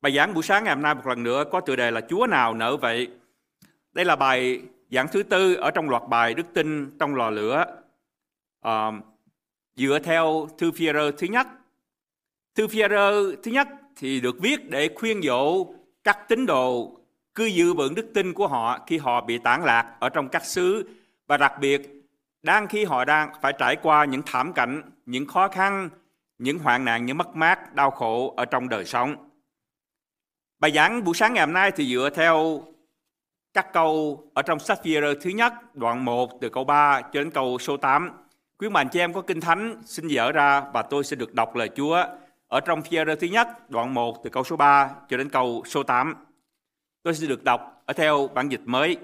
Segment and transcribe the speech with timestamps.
[0.00, 2.26] Bài giảng buổi sáng ngày hôm nay một lần nữa có tựa đề là Chúa
[2.26, 3.08] nào nở vậy.
[3.92, 7.64] Đây là bài giảng thứ tư ở trong loạt bài Đức tin trong lò lửa.
[8.60, 8.92] À,
[9.76, 10.86] dựa theo thư phi
[11.18, 11.46] thứ nhất.
[12.54, 12.82] Thư phi
[13.42, 15.66] thứ nhất thì được viết để khuyên dỗ
[16.04, 17.00] các tín đồ
[17.34, 20.44] cứ giữ vững đức tin của họ khi họ bị tản lạc ở trong các
[20.44, 20.88] xứ
[21.26, 21.96] và đặc biệt
[22.42, 25.88] đang khi họ đang phải trải qua những thảm cảnh, những khó khăn,
[26.38, 29.25] những hoạn nạn, những mất mát, đau khổ ở trong đời sống.
[30.58, 32.62] Bài giảng buổi sáng ngày hôm nay thì dựa theo
[33.54, 37.30] các câu ở trong sách phi thứ nhất, đoạn 1 từ câu 3 cho đến
[37.30, 38.10] câu số 8.
[38.58, 41.56] Quý bạn chị em có kinh thánh xin dở ra và tôi sẽ được đọc
[41.56, 42.04] lời Chúa
[42.48, 45.82] ở trong phi thứ nhất, đoạn 1 từ câu số 3 cho đến câu số
[45.82, 46.14] 8.
[47.02, 48.96] Tôi sẽ được đọc ở theo bản dịch mới.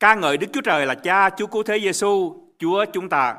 [0.00, 3.36] Ca ngợi Đức Chúa Trời là Cha, Chúa Cứu Thế Giêsu, Chúa chúng ta.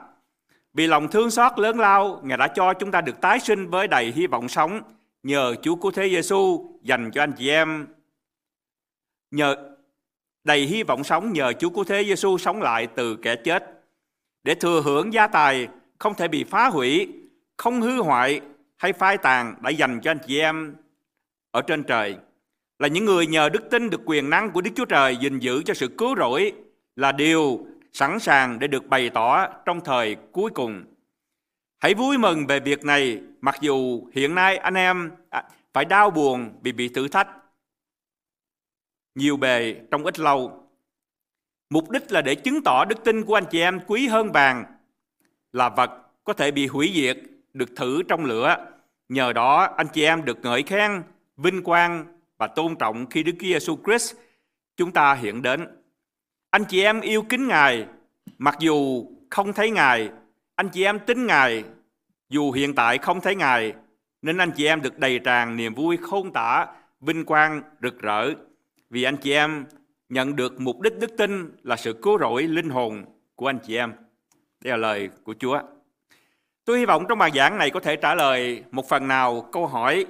[0.73, 3.87] Vì lòng thương xót lớn lao, Ngài đã cho chúng ta được tái sinh với
[3.87, 4.81] đầy hy vọng sống
[5.23, 7.87] nhờ Chúa Cứu Thế Giêsu dành cho anh chị em.
[9.31, 9.55] Nhờ
[10.43, 13.83] đầy hy vọng sống nhờ Chúa Cứu Thế Giêsu sống lại từ kẻ chết
[14.43, 15.67] để thừa hưởng gia tài
[15.99, 17.07] không thể bị phá hủy,
[17.57, 18.41] không hư hoại
[18.77, 20.75] hay phai tàn đã dành cho anh chị em
[21.51, 22.17] ở trên trời
[22.79, 25.63] là những người nhờ đức tin được quyền năng của Đức Chúa Trời gìn giữ
[25.65, 26.53] cho sự cứu rỗi
[26.95, 30.83] là điều sẵn sàng để được bày tỏ trong thời cuối cùng.
[31.81, 35.43] Hãy vui mừng về việc này, mặc dù hiện nay anh em à,
[35.73, 37.27] phải đau buồn vì bị thử thách
[39.15, 40.67] nhiều bề trong ít lâu.
[41.69, 44.65] Mục đích là để chứng tỏ đức tin của anh chị em quý hơn vàng
[45.53, 45.91] là vật
[46.23, 47.17] có thể bị hủy diệt,
[47.53, 48.71] được thử trong lửa.
[49.09, 51.03] Nhờ đó anh chị em được ngợi khen,
[51.37, 52.05] vinh quang
[52.37, 54.15] và tôn trọng khi Đức Chúa Giêsu Christ
[54.77, 55.67] chúng ta hiện đến.
[56.49, 57.85] Anh chị em yêu kính Ngài,
[58.37, 60.09] mặc dù không thấy Ngài,
[60.61, 61.63] anh chị em tin Ngài,
[62.29, 63.73] dù hiện tại không thấy Ngài,
[64.21, 66.67] nên anh chị em được đầy tràn niềm vui không tả,
[66.99, 68.29] vinh quang, rực rỡ.
[68.89, 69.65] Vì anh chị em
[70.09, 73.77] nhận được mục đích đức tin là sự cứu rỗi linh hồn của anh chị
[73.77, 73.93] em.
[74.63, 75.59] Đây là lời của Chúa.
[76.65, 79.67] Tôi hy vọng trong bài giảng này có thể trả lời một phần nào câu
[79.67, 80.05] hỏi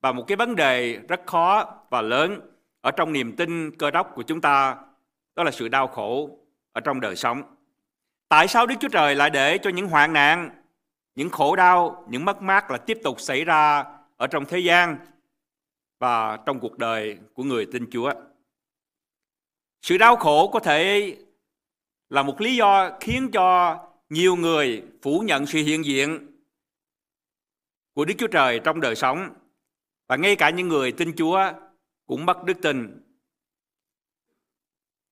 [0.00, 2.40] và một cái vấn đề rất khó và lớn
[2.80, 4.76] ở trong niềm tin cơ đốc của chúng ta
[5.36, 6.38] đó là sự đau khổ
[6.72, 7.42] ở trong đời sống.
[8.30, 10.50] Tại sao Đức Chúa Trời lại để cho những hoạn nạn,
[11.14, 13.84] những khổ đau, những mất mát là tiếp tục xảy ra
[14.16, 14.98] ở trong thế gian
[15.98, 18.12] và trong cuộc đời của người tin Chúa?
[19.82, 21.16] Sự đau khổ có thể
[22.08, 26.26] là một lý do khiến cho nhiều người phủ nhận sự hiện diện
[27.94, 29.30] của Đức Chúa Trời trong đời sống
[30.06, 31.52] và ngay cả những người tin Chúa
[32.06, 33.02] cũng mất đức tin.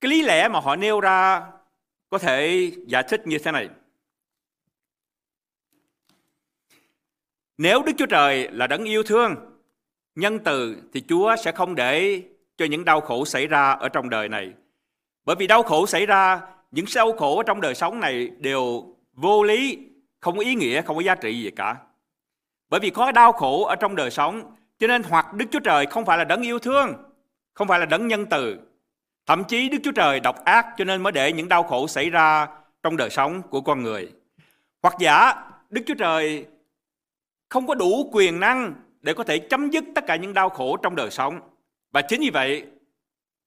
[0.01, 1.47] Cái lý lẽ mà họ nêu ra
[2.11, 3.69] có thể giải thích như thế này.
[7.59, 9.35] Nếu Đức Chúa Trời là đấng yêu thương,
[10.15, 12.23] nhân từ thì Chúa sẽ không để
[12.57, 14.53] cho những đau khổ xảy ra ở trong đời này.
[15.25, 18.95] Bởi vì đau khổ xảy ra, những đau khổ ở trong đời sống này đều
[19.13, 19.79] vô lý,
[20.21, 21.77] không có ý nghĩa, không có giá trị gì cả.
[22.69, 25.87] Bởi vì có đau khổ ở trong đời sống cho nên hoặc Đức Chúa Trời
[25.87, 26.93] không phải là đấng yêu thương,
[27.55, 28.59] không phải là đấng nhân từ.
[29.29, 32.11] Thậm chí Đức Chúa Trời độc ác cho nên mới để những đau khổ xảy
[32.11, 32.49] ra
[32.83, 34.13] trong đời sống của con người.
[34.83, 35.35] Hoặc giả,
[35.71, 36.47] Đức Chúa Trời
[37.49, 40.77] không có đủ quyền năng để có thể chấm dứt tất cả những đau khổ
[40.77, 41.41] trong đời sống.
[41.93, 42.67] Và chính vì vậy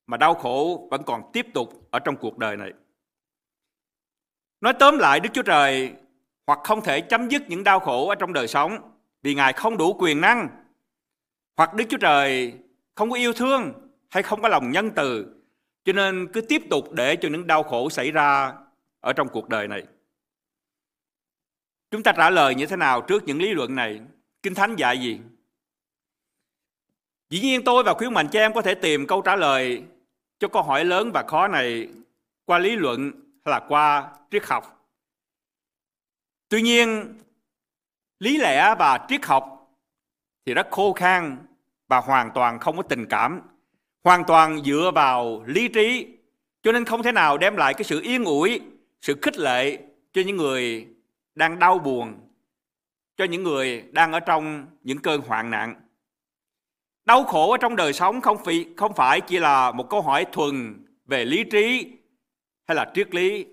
[0.07, 2.71] mà đau khổ vẫn còn tiếp tục ở trong cuộc đời này.
[4.61, 5.91] Nói tóm lại, Đức Chúa Trời
[6.47, 8.77] hoặc không thể chấm dứt những đau khổ ở trong đời sống
[9.23, 10.47] vì Ngài không đủ quyền năng,
[11.57, 12.53] hoặc Đức Chúa Trời
[12.95, 13.73] không có yêu thương
[14.09, 15.40] hay không có lòng nhân từ
[15.83, 18.53] cho nên cứ tiếp tục để cho những đau khổ xảy ra
[18.99, 19.83] ở trong cuộc đời này.
[21.91, 24.01] Chúng ta trả lời như thế nào trước những lý luận này?
[24.43, 25.19] Kinh Thánh dạy gì?
[27.29, 29.83] Dĩ nhiên tôi và khuyến mạnh cho em có thể tìm câu trả lời
[30.39, 31.87] cho câu hỏi lớn và khó này
[32.45, 33.11] qua lý luận
[33.45, 34.89] hay là qua triết học.
[36.49, 37.17] Tuy nhiên,
[38.19, 39.71] lý lẽ và triết học
[40.45, 41.37] thì rất khô khan
[41.87, 43.41] và hoàn toàn không có tình cảm,
[44.03, 46.07] hoàn toàn dựa vào lý trí,
[46.63, 48.61] cho nên không thể nào đem lại cái sự yên ủi,
[49.01, 49.77] sự khích lệ
[50.13, 50.87] cho những người
[51.35, 52.13] đang đau buồn,
[53.17, 55.75] cho những người đang ở trong những cơn hoạn nạn.
[57.05, 60.25] Đau khổ ở trong đời sống không phải, không phải chỉ là một câu hỏi
[60.31, 61.91] thuần về lý trí
[62.67, 63.45] hay là triết lý,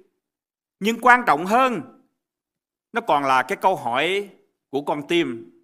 [0.80, 1.82] nhưng quan trọng hơn,
[2.92, 4.28] nó còn là cái câu hỏi
[4.70, 5.58] của con tim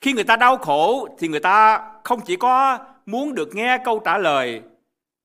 [0.00, 3.98] khi người ta đau khổ thì người ta không chỉ có muốn được nghe câu
[4.04, 4.62] trả lời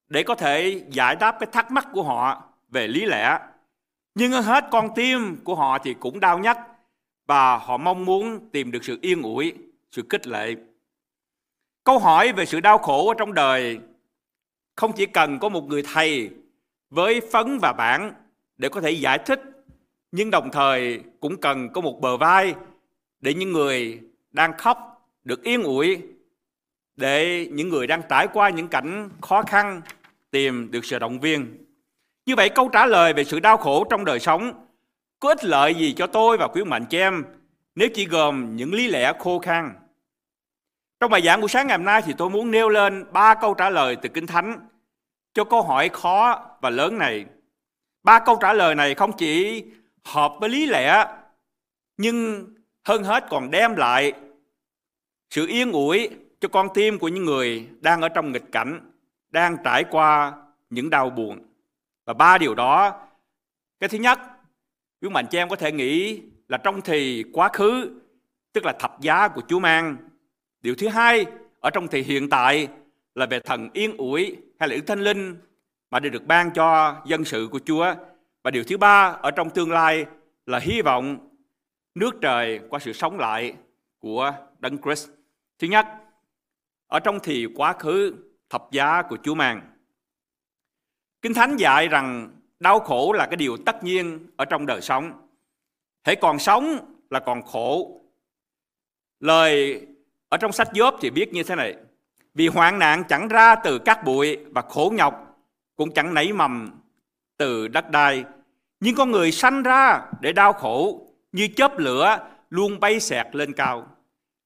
[0.10, 3.40] để có thể giải đáp cái thắc mắc của họ về lý lẽ.
[4.16, 6.58] Nhưng hơn hết con tim của họ thì cũng đau nhất
[7.28, 9.54] và họ mong muốn tìm được sự yên ủi,
[9.92, 10.56] sự kích lệ.
[11.84, 13.80] Câu hỏi về sự đau khổ ở trong đời
[14.76, 16.30] không chỉ cần có một người thầy
[16.90, 18.14] với phấn và bản
[18.58, 19.42] để có thể giải thích,
[20.12, 22.56] nhưng đồng thời cũng cần có một bờ vai
[23.20, 24.02] để những người
[24.32, 26.02] đang khóc được yên ủi,
[26.96, 29.82] để những người đang trải qua những cảnh khó khăn
[30.32, 31.66] tìm được sự động viên.
[32.26, 34.68] Như vậy câu trả lời về sự đau khổ trong đời sống
[35.20, 37.24] có ích lợi gì cho tôi và quý mạnh chị em
[37.76, 39.74] nếu chỉ gồm những lý lẽ khô khan.
[41.00, 43.54] Trong bài giảng buổi sáng ngày hôm nay thì tôi muốn nêu lên ba câu
[43.54, 44.60] trả lời từ Kinh Thánh
[45.34, 47.26] cho câu hỏi khó và lớn này.
[48.04, 49.64] Ba câu trả lời này không chỉ
[50.04, 51.06] hợp với lý lẽ,
[51.98, 52.46] nhưng
[52.88, 54.14] hơn hết còn đem lại
[55.30, 56.10] sự yên ủi
[56.46, 58.92] cho con tim của những người đang ở trong nghịch cảnh,
[59.32, 60.34] đang trải qua
[60.70, 61.40] những đau buồn.
[62.06, 63.02] Và ba điều đó,
[63.80, 64.20] cái thứ nhất,
[65.02, 68.02] quý mạnh chị em có thể nghĩ là trong thì quá khứ,
[68.54, 69.98] tức là thập giá của Chúa mang.
[70.62, 71.26] Điều thứ hai,
[71.60, 72.68] ở trong thì hiện tại
[73.16, 75.36] là về thần yên ủi hay là Đức Thánh Linh
[75.92, 77.94] mà đã được ban cho dân sự của Chúa.
[78.44, 80.06] Và điều thứ ba ở trong tương lai
[80.46, 81.30] là hy vọng
[81.96, 83.54] nước trời qua sự sống lại
[84.00, 85.10] của Đấng Christ.
[85.60, 85.88] Thứ nhất,
[86.96, 88.14] ở trong thì quá khứ,
[88.50, 89.62] thập giá của Chúa mang.
[91.22, 95.28] Kinh Thánh dạy rằng đau khổ là cái điều tất nhiên ở trong đời sống.
[96.04, 98.02] Hãy còn sống là còn khổ.
[99.20, 99.82] Lời
[100.30, 101.76] ở trong sách Gióp thì viết như thế này.
[102.34, 105.38] Vì hoạn nạn chẳng ra từ các bụi và khổ nhọc,
[105.76, 106.82] cũng chẳng nảy mầm
[107.38, 108.24] từ đất đai.
[108.80, 113.54] Nhưng con người sanh ra để đau khổ, như chớp lửa luôn bay xẹt lên
[113.54, 113.88] cao.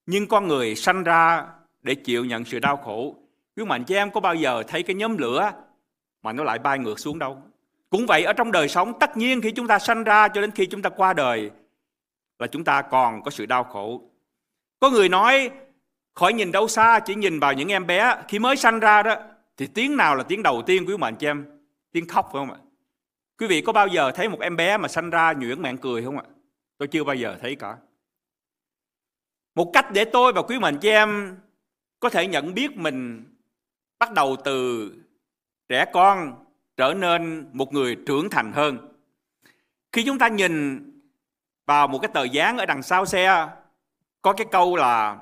[0.06, 1.48] Nhưng con người sanh ra
[1.81, 3.16] để chịu nhận sự đau khổ.
[3.56, 5.52] Quý mạnh chị em có bao giờ thấy cái nhóm lửa
[6.24, 7.42] mà nó lại bay ngược xuống đâu?
[7.90, 10.52] Cũng vậy, ở trong đời sống, tất nhiên khi chúng ta sanh ra cho đến
[10.52, 11.52] khi chúng ta qua đời
[12.40, 14.02] là chúng ta còn có sự đau khổ.
[14.80, 15.52] Có người nói,
[16.14, 19.16] khỏi nhìn đâu xa, chỉ nhìn vào những em bé khi mới sanh ra đó
[19.58, 21.46] thì tiếng nào là tiếng đầu tiên quý mạnh chị em?
[21.92, 22.58] Tiếng khóc phải không ạ?
[23.40, 26.04] Quý vị có bao giờ thấy một em bé mà sanh ra nhuyễn mạng cười
[26.04, 26.24] không ạ?
[26.78, 27.78] Tôi chưa bao giờ thấy cả.
[29.56, 31.38] Một cách để tôi và quý mạnh chị em
[32.00, 33.25] có thể nhận biết mình
[34.00, 34.92] bắt đầu từ
[35.68, 36.46] trẻ con
[36.78, 38.94] trở nên một người trưởng thành hơn.
[39.92, 40.84] Khi chúng ta nhìn
[41.66, 43.48] vào một cái tờ dán ở đằng sau xe,
[44.22, 45.18] có cái câu là,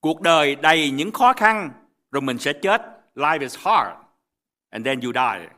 [0.00, 1.70] cuộc đời đầy những khó khăn,
[2.10, 2.82] rồi mình sẽ chết.
[3.14, 3.90] Life is hard,
[4.70, 5.48] and then you die.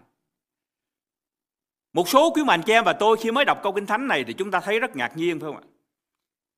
[1.92, 4.24] Một số quý mạnh chị em và tôi khi mới đọc câu kinh thánh này
[4.24, 5.62] thì chúng ta thấy rất ngạc nhiên, phải không ạ?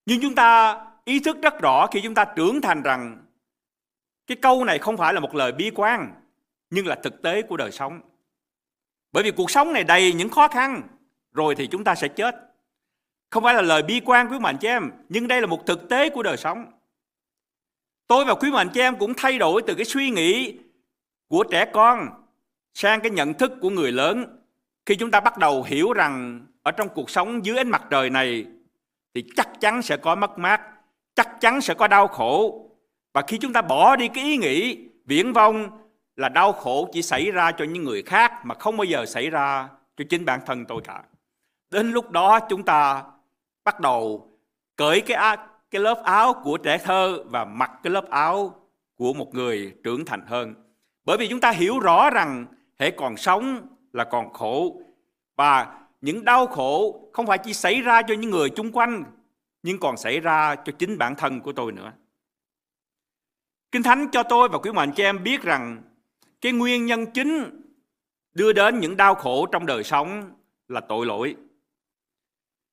[0.07, 3.26] Nhưng chúng ta ý thức rất rõ khi chúng ta trưởng thành rằng
[4.27, 6.13] cái câu này không phải là một lời bi quan
[6.71, 8.01] nhưng là thực tế của đời sống.
[9.13, 10.83] Bởi vì cuộc sống này đầy những khó khăn
[11.33, 12.37] rồi thì chúng ta sẽ chết.
[13.31, 15.89] Không phải là lời bi quan quý mạnh chị em, nhưng đây là một thực
[15.89, 16.67] tế của đời sống.
[18.07, 20.59] Tôi và quý mạnh chị em cũng thay đổi từ cái suy nghĩ
[21.29, 22.09] của trẻ con
[22.75, 24.43] sang cái nhận thức của người lớn
[24.87, 28.11] khi chúng ta bắt đầu hiểu rằng ở trong cuộc sống dưới ánh mặt trời
[28.11, 28.47] này
[29.15, 30.61] thì chắc chắn sẽ có mất mát,
[31.15, 32.66] chắc chắn sẽ có đau khổ.
[33.17, 35.69] Và khi chúng ta bỏ đi cái ý nghĩ viễn vông
[36.17, 39.31] là đau khổ chỉ xảy ra cho những người khác mà không bao giờ xảy
[39.31, 41.03] ra cho chính bản thân tôi cả.
[41.71, 43.03] Đến lúc đó chúng ta
[43.65, 44.31] bắt đầu
[44.77, 45.37] cởi cái
[45.71, 48.55] cái lớp áo của trẻ thơ và mặc cái lớp áo
[48.97, 50.55] của một người trưởng thành hơn.
[51.05, 52.47] Bởi vì chúng ta hiểu rõ rằng
[52.79, 54.81] hệ còn sống là còn khổ
[55.37, 59.05] và những đau khổ không phải chỉ xảy ra cho những người chung quanh,
[59.63, 61.93] nhưng còn xảy ra cho chính bản thân của tôi nữa.
[63.77, 65.83] Kinh Thánh cho tôi và quý mạnh cho em biết rằng
[66.41, 67.61] cái nguyên nhân chính
[68.35, 70.31] đưa đến những đau khổ trong đời sống
[70.69, 71.37] là tội lỗi.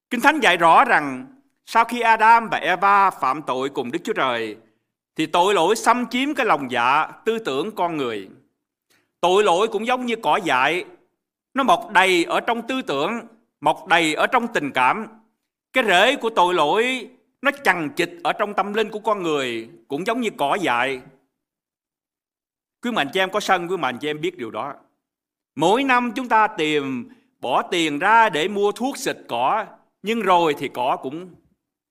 [0.10, 1.26] Kinh Thánh dạy rõ rằng
[1.66, 4.58] sau khi Adam và Eva phạm tội cùng Đức Chúa Trời
[5.16, 8.30] thì tội lỗi xâm chiếm cái lòng dạ tư tưởng con người.
[9.22, 10.86] Tội lỗi cũng giống như cỏ dại,
[11.54, 13.20] nó mọc đầy ở trong tư tưởng,
[13.62, 15.08] mọc đầy ở trong tình cảm.
[15.74, 17.10] Cái rễ của tội lỗi
[17.44, 21.02] nó chằng chịt ở trong tâm linh của con người cũng giống như cỏ dại
[22.84, 24.74] Quý mạnh chị em có sân, quý mạnh chị em biết điều đó.
[25.56, 27.10] Mỗi năm chúng ta tìm
[27.40, 29.66] bỏ tiền ra để mua thuốc xịt cỏ,
[30.02, 31.30] nhưng rồi thì cỏ cũng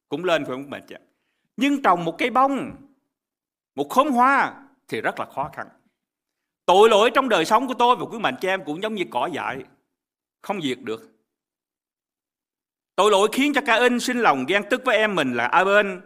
[0.09, 1.03] cũng lên phải không mạnh chị em?
[1.57, 2.71] Nhưng trồng một cây bông,
[3.75, 4.55] một khóm hoa
[4.89, 5.69] thì rất là khó khăn.
[6.67, 9.05] Tội lỗi trong đời sống của tôi và quý mạnh chị em cũng giống như
[9.11, 9.65] cỏ dại,
[10.43, 11.12] không diệt được.
[12.97, 16.01] Tội lỗi khiến cho ca in sinh lòng ghen tức với em mình là aben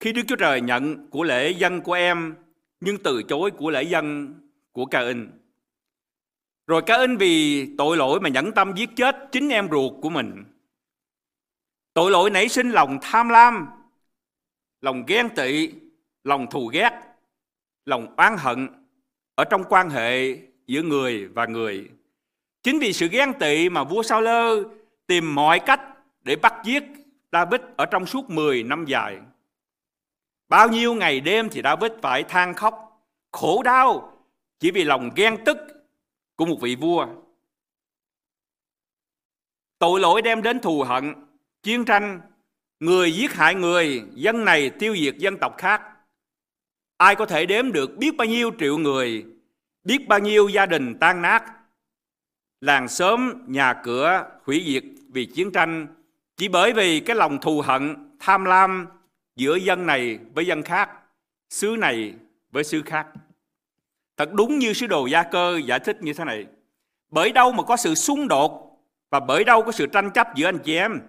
[0.00, 2.34] khi Đức Chúa Trời nhận của lễ dân của em
[2.80, 4.34] nhưng từ chối của lễ dân
[4.72, 5.30] của ca in.
[6.66, 10.10] Rồi ca in vì tội lỗi mà nhẫn tâm giết chết chính em ruột của
[10.10, 10.44] mình.
[11.94, 13.66] Tội lỗi nảy sinh lòng tham lam,
[14.80, 15.70] lòng ghen tị,
[16.24, 17.10] lòng thù ghét
[17.90, 18.68] lòng oán hận
[19.34, 21.90] ở trong quan hệ giữa người và người.
[22.62, 24.62] Chính vì sự ghen tị mà vua Sao Lơ
[25.06, 25.80] tìm mọi cách
[26.22, 26.82] để bắt giết
[27.32, 29.18] David ở trong suốt 10 năm dài.
[30.48, 34.16] Bao nhiêu ngày đêm thì David phải than khóc, khổ đau
[34.58, 35.56] chỉ vì lòng ghen tức
[36.36, 37.06] của một vị vua.
[39.78, 41.14] Tội lỗi đem đến thù hận,
[41.62, 42.20] chiến tranh,
[42.80, 45.82] người giết hại người, dân này tiêu diệt dân tộc khác.
[46.96, 49.26] Ai có thể đếm được biết bao nhiêu triệu người,
[49.84, 51.44] biết bao nhiêu gia đình tan nát,
[52.60, 55.86] làng xóm, nhà cửa hủy diệt vì chiến tranh
[56.40, 58.86] chỉ bởi vì cái lòng thù hận, tham lam
[59.36, 60.90] giữa dân này với dân khác,
[61.50, 62.14] xứ này
[62.50, 63.06] với xứ khác.
[64.16, 66.46] Thật đúng như sứ đồ Gia Cơ giải thích như thế này.
[67.10, 68.80] Bởi đâu mà có sự xung đột
[69.10, 71.00] và bởi đâu có sự tranh chấp giữa anh chị em?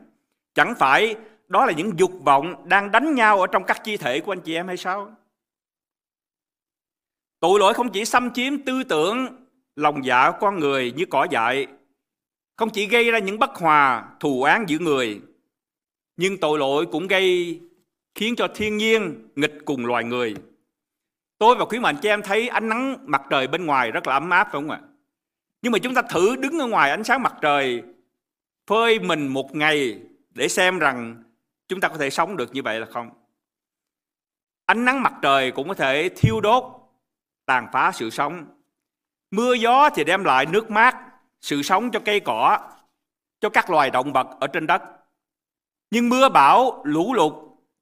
[0.53, 1.15] Chẳng phải
[1.47, 4.41] đó là những dục vọng đang đánh nhau ở trong các chi thể của anh
[4.41, 5.11] chị em hay sao?
[7.39, 9.45] Tội lỗi không chỉ xâm chiếm tư tưởng,
[9.75, 11.67] lòng dạ con người như cỏ dại,
[12.61, 15.21] không chỉ gây ra những bất hòa, thù oán giữa người,
[16.17, 17.59] nhưng tội lỗi cũng gây
[18.15, 20.35] khiến cho thiên nhiên nghịch cùng loài người.
[21.37, 24.13] Tôi và quý mạnh cho em thấy ánh nắng mặt trời bên ngoài rất là
[24.13, 24.79] ấm áp phải không ạ?
[25.61, 27.83] Nhưng mà chúng ta thử đứng ở ngoài ánh sáng mặt trời
[28.67, 29.99] phơi mình một ngày
[30.29, 31.23] để xem rằng
[31.67, 33.09] chúng ta có thể sống được như vậy là không?
[34.65, 36.63] Ánh nắng mặt trời cũng có thể thiêu đốt,
[37.45, 38.45] tàn phá sự sống.
[39.31, 41.10] Mưa gió thì đem lại nước mát,
[41.41, 42.59] sự sống cho cây cỏ,
[43.39, 44.81] cho các loài động vật ở trên đất.
[45.91, 47.33] Nhưng mưa bão, lũ lụt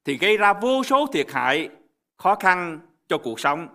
[0.05, 1.69] thì gây ra vô số thiệt hại,
[2.17, 3.67] khó khăn cho cuộc sống.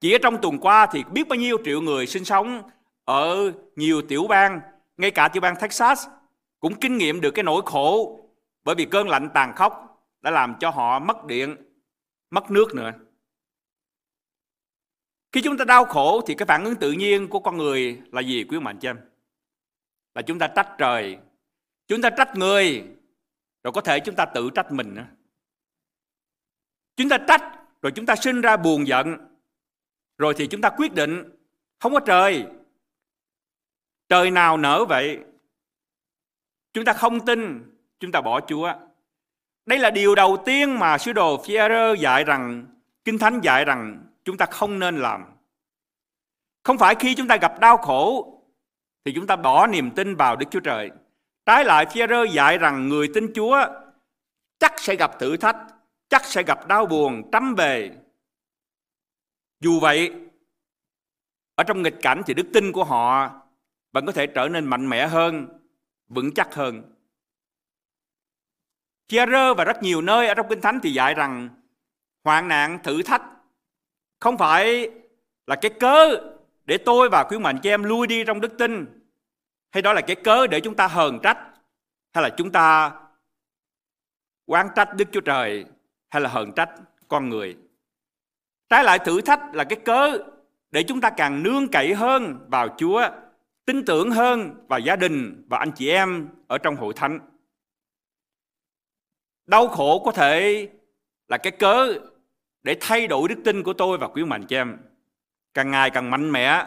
[0.00, 2.62] Chỉ ở trong tuần qua thì biết bao nhiêu triệu người sinh sống
[3.04, 4.60] ở nhiều tiểu bang,
[4.96, 6.06] ngay cả tiểu bang Texas
[6.60, 8.20] cũng kinh nghiệm được cái nỗi khổ
[8.64, 11.56] bởi vì cơn lạnh tàn khốc đã làm cho họ mất điện,
[12.30, 12.92] mất nước nữa.
[15.36, 18.20] Khi chúng ta đau khổ thì cái phản ứng tự nhiên của con người là
[18.20, 18.98] gì quý mạnh chị em?
[20.14, 21.18] Là chúng ta trách trời,
[21.88, 22.84] chúng ta trách người,
[23.64, 25.06] rồi có thể chúng ta tự trách mình nữa.
[26.96, 27.42] Chúng ta trách
[27.82, 29.16] rồi chúng ta sinh ra buồn giận
[30.18, 31.30] rồi thì chúng ta quyết định
[31.78, 32.46] không có trời
[34.08, 35.18] trời nào nở vậy
[36.72, 38.72] chúng ta không tin chúng ta bỏ chúa
[39.66, 42.66] đây là điều đầu tiên mà sứ đồ Phi-e-rơ dạy rằng
[43.04, 45.24] kinh thánh dạy rằng chúng ta không nên làm
[46.66, 48.32] không phải khi chúng ta gặp đau khổ
[49.04, 50.90] thì chúng ta bỏ niềm tin vào Đức Chúa Trời.
[51.46, 53.66] Trái lại phi rơ dạy rằng người tin Chúa
[54.58, 55.56] chắc sẽ gặp thử thách
[56.08, 57.90] chắc sẽ gặp đau buồn trăm bề.
[59.60, 60.12] Dù vậy,
[61.54, 63.30] ở trong nghịch cảnh thì đức tin của họ
[63.92, 65.48] vẫn có thể trở nên mạnh mẽ hơn,
[66.08, 66.94] vững chắc hơn.
[69.08, 71.48] Chia-rơ và rất nhiều nơi ở trong Kinh Thánh thì dạy rằng
[72.24, 73.22] hoạn nạn, thử thách
[74.20, 74.90] không phải
[75.46, 76.16] là cái cớ
[76.64, 78.86] để tôi và quý mạnh cho em lui đi trong đức tin
[79.70, 81.38] hay đó là cái cớ để chúng ta hờn trách
[82.12, 82.92] hay là chúng ta
[84.46, 85.64] quan trách Đức Chúa Trời
[86.08, 86.70] hay là hờn trách
[87.08, 87.56] con người.
[88.68, 90.18] Trái lại thử thách là cái cớ
[90.70, 93.08] để chúng ta càng nương cậy hơn vào Chúa,
[93.64, 97.20] tin tưởng hơn vào gia đình và anh chị em ở trong hội thánh.
[99.46, 100.68] Đau khổ có thể
[101.28, 101.94] là cái cớ
[102.66, 104.76] để thay đổi đức tin của tôi và quý mạnh chị em.
[105.54, 106.66] Càng ngày càng mạnh mẽ,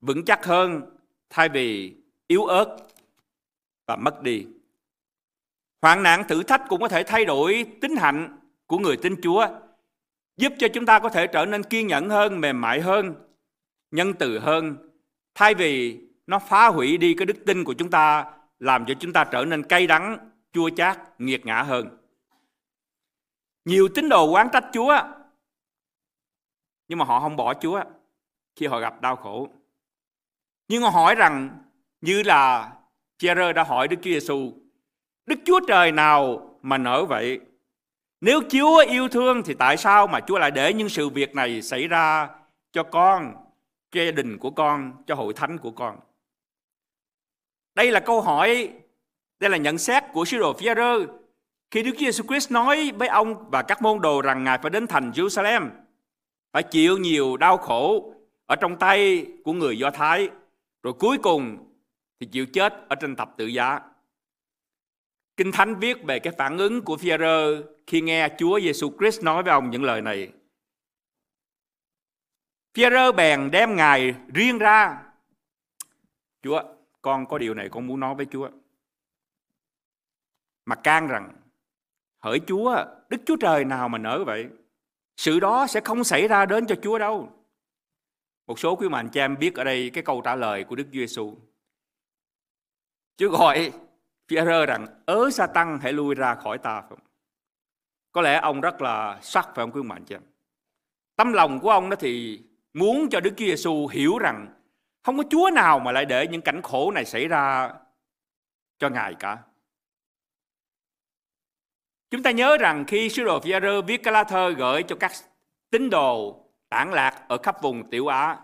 [0.00, 0.82] vững chắc hơn
[1.30, 1.94] thay vì
[2.26, 2.76] yếu ớt
[3.86, 4.46] và mất đi.
[5.82, 9.48] Hoạn nạn thử thách cũng có thể thay đổi tính hạnh của người tin Chúa
[10.36, 13.14] giúp cho chúng ta có thể trở nên kiên nhẫn hơn, mềm mại hơn,
[13.90, 14.76] nhân từ hơn
[15.34, 19.12] thay vì nó phá hủy đi cái đức tin của chúng ta làm cho chúng
[19.12, 21.98] ta trở nên cay đắng, chua chát, nghiệt ngã hơn.
[23.64, 25.17] Nhiều tín đồ quán trách Chúa
[26.88, 27.82] nhưng mà họ không bỏ Chúa
[28.56, 29.48] khi họ gặp đau khổ.
[30.68, 31.62] Nhưng họ hỏi rằng
[32.00, 32.72] như là
[33.18, 34.52] Chia-rơ đã hỏi Đức Chúa Giêsu,
[35.26, 37.40] Đức Chúa Trời nào mà nở vậy?
[38.20, 41.62] Nếu Chúa yêu thương thì tại sao mà Chúa lại để những sự việc này
[41.62, 42.28] xảy ra
[42.72, 43.34] cho con,
[43.90, 45.96] cho gia đình của con, cho hội thánh của con?
[47.74, 48.72] Đây là câu hỏi,
[49.40, 51.06] đây là nhận xét của sứ đồ phi rơ
[51.70, 54.70] khi Đức Chúa Jesus Christ nói với ông và các môn đồ rằng Ngài phải
[54.70, 55.68] đến thành Jerusalem,
[56.52, 58.14] phải chịu nhiều đau khổ
[58.46, 60.30] ở trong tay của người Do Thái,
[60.82, 61.72] rồi cuối cùng
[62.20, 63.80] thì chịu chết ở trên thập tự giá.
[65.36, 69.22] Kinh Thánh viết về cái phản ứng của phi rơ khi nghe Chúa Giêsu Christ
[69.22, 70.32] nói với ông những lời này.
[72.74, 75.02] Phi-rơ bèn đem Ngài riêng ra.
[76.42, 76.62] Chúa,
[77.02, 78.50] con có điều này con muốn nói với Chúa.
[80.64, 81.32] Mà can rằng,
[82.18, 84.48] hỡi Chúa, Đức Chúa Trời nào mà nỡ vậy?
[85.18, 87.32] Sự đó sẽ không xảy ra đến cho Chúa đâu.
[88.46, 90.84] Một số quý mạnh cha em biết ở đây cái câu trả lời của Đức
[90.84, 91.36] Chúa Giêsu.
[93.16, 93.72] Chúa gọi
[94.28, 96.98] Phi-rơ rằng, ớ sa tăng hãy lui ra khỏi ta không?
[98.12, 100.22] Có lẽ ông rất là sắc phải không quý mạnh cha em?
[101.16, 104.46] Tâm lòng của ông đó thì muốn cho Đức Chúa Giêsu hiểu rằng
[105.02, 107.74] không có Chúa nào mà lại để những cảnh khổ này xảy ra
[108.78, 109.38] cho Ngài cả.
[112.10, 115.12] Chúng ta nhớ rằng khi sứ đồ Phi-rơ viết cái lá thơ gửi cho các
[115.70, 118.36] tín đồ tản lạc ở khắp vùng Tiểu Á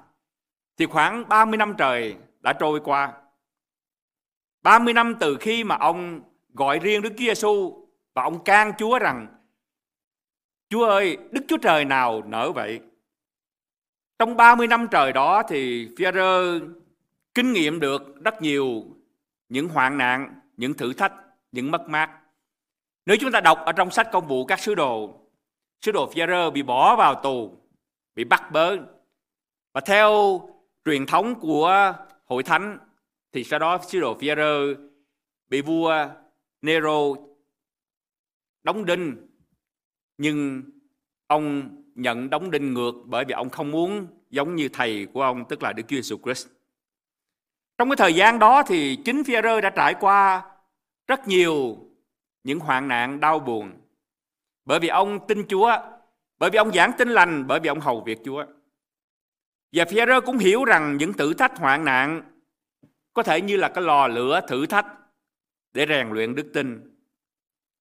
[0.77, 3.13] thì khoảng 30 năm trời đã trôi qua.
[4.63, 6.21] 30 năm từ khi mà ông
[6.55, 9.27] gọi riêng Đức Chúa Giêsu và ông can Chúa rằng
[10.69, 12.81] Chúa ơi, Đức Chúa Trời nào nở vậy?
[14.19, 16.61] Trong 30 năm trời đó thì Phi-rơ
[17.35, 18.85] kinh nghiệm được rất nhiều
[19.49, 21.13] những hoạn nạn, những thử thách,
[21.53, 22.11] những mất mát.
[23.07, 25.21] Nếu chúng ta đọc ở trong sách công vụ các sứ đồ,
[25.81, 27.59] sứ đồ Phi-rơ bị bỏ vào tù,
[28.15, 28.77] bị bắt bớ.
[29.73, 30.41] Và theo
[30.85, 31.95] truyền thống của
[32.25, 32.79] hội thánh
[33.33, 34.75] thì sau đó sứ đồ Phi-rơ
[35.49, 36.09] bị vua
[36.63, 37.15] Nero
[38.63, 39.17] đóng đinh
[40.19, 40.63] nhưng
[41.27, 45.45] ông nhận đóng đinh ngược bởi vì ông không muốn giống như thầy của ông
[45.49, 46.49] tức là Đức Chúa Jesus Christ.
[47.79, 50.43] Trong cái thời gian đó thì chính Phi-rơ đã trải qua
[51.07, 51.77] rất nhiều
[52.45, 53.73] những hoạn nạn đau buồn
[54.65, 55.73] bởi vì ông tin Chúa,
[56.39, 58.45] bởi vì ông giảng tin lành, bởi vì ông hầu việc Chúa.
[59.73, 62.23] Và Phêrô cũng hiểu rằng những thử thách hoạn nạn
[63.13, 64.87] có thể như là cái lò lửa thử thách
[65.73, 66.97] để rèn luyện đức tin.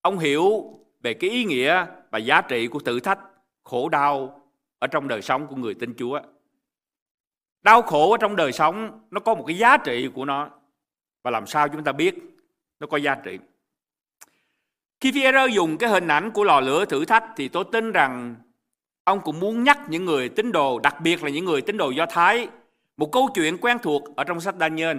[0.02, 3.20] Ông hiểu về cái ý nghĩa và giá trị của thử thách,
[3.64, 4.42] khổ đau
[4.80, 6.22] ở trong đời sống của người tin Chúa.
[7.62, 10.50] Đau khổ ở trong đời sống nó có một cái giá trị của nó.
[11.24, 12.16] Và làm sao chúng ta biết
[12.80, 13.40] nó có giá trị.
[15.04, 18.36] Khi Pierre dùng cái hình ảnh của lò lửa thử thách thì tôi tin rằng
[19.04, 21.90] ông cũng muốn nhắc những người tín đồ, đặc biệt là những người tín đồ
[21.90, 22.48] Do Thái,
[22.98, 24.98] một câu chuyện quen thuộc ở trong sách Daniel.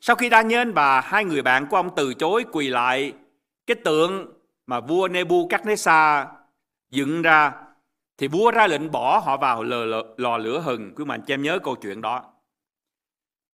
[0.00, 3.12] Sau khi Daniel và hai người bạn của ông từ chối quỳ lại
[3.66, 4.32] cái tượng
[4.66, 6.26] mà vua Nebuchadnezzar
[6.90, 7.52] dựng ra
[8.18, 10.94] thì vua ra lệnh bỏ họ vào lò, lò lửa hừng.
[10.94, 12.32] Quý mạnh cho em nhớ câu chuyện đó.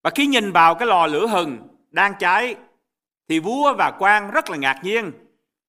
[0.02, 1.58] Và khi nhìn vào cái lò lửa hừng
[1.90, 2.56] đang cháy
[3.30, 5.12] thì vua và quan rất là ngạc nhiên,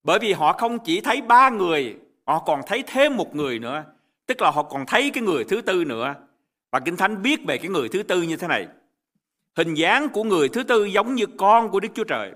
[0.02, 3.84] bởi vì họ không chỉ thấy ba người, họ còn thấy thêm một người nữa.
[4.26, 6.14] Tức là họ còn thấy cái người thứ tư nữa.
[6.70, 8.68] Và kinh thánh biết về cái người thứ tư như thế này.
[9.56, 12.32] Hình dáng của người thứ tư giống như con của đức chúa trời.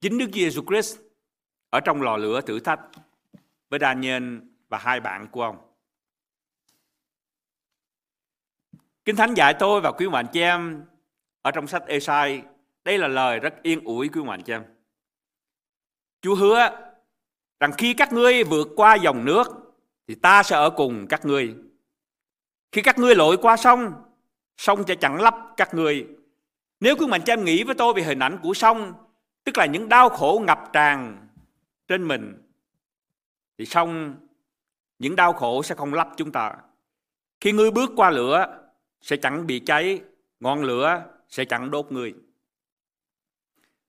[0.00, 0.98] Chính đức giêsu christ
[1.70, 2.80] ở trong lò lửa thử thách
[3.68, 5.58] với Daniel và hai bạn của ông.
[9.04, 10.84] Kinh Thánh dạy tôi và quý bạn chị em
[11.42, 12.42] ở trong sách Esai,
[12.84, 14.64] đây là lời rất yên ủi quý Mạnh chị em.
[16.20, 16.70] Chúa hứa
[17.60, 19.46] rằng khi các ngươi vượt qua dòng nước
[20.08, 21.54] thì ta sẽ ở cùng các ngươi.
[22.72, 23.92] Khi các ngươi lội qua sông,
[24.56, 26.06] sông sẽ chẳng lấp các ngươi.
[26.80, 28.92] Nếu quý Mạnh chị em nghĩ với tôi về hình ảnh của sông,
[29.44, 31.28] tức là những đau khổ ngập tràn
[31.88, 32.42] trên mình
[33.58, 34.16] thì sông,
[34.98, 36.54] những đau khổ sẽ không lấp chúng ta.
[37.40, 38.58] Khi ngươi bước qua lửa
[39.02, 40.00] sẽ chẳng bị cháy,
[40.40, 42.14] ngọn lửa sẽ chẳng đốt người.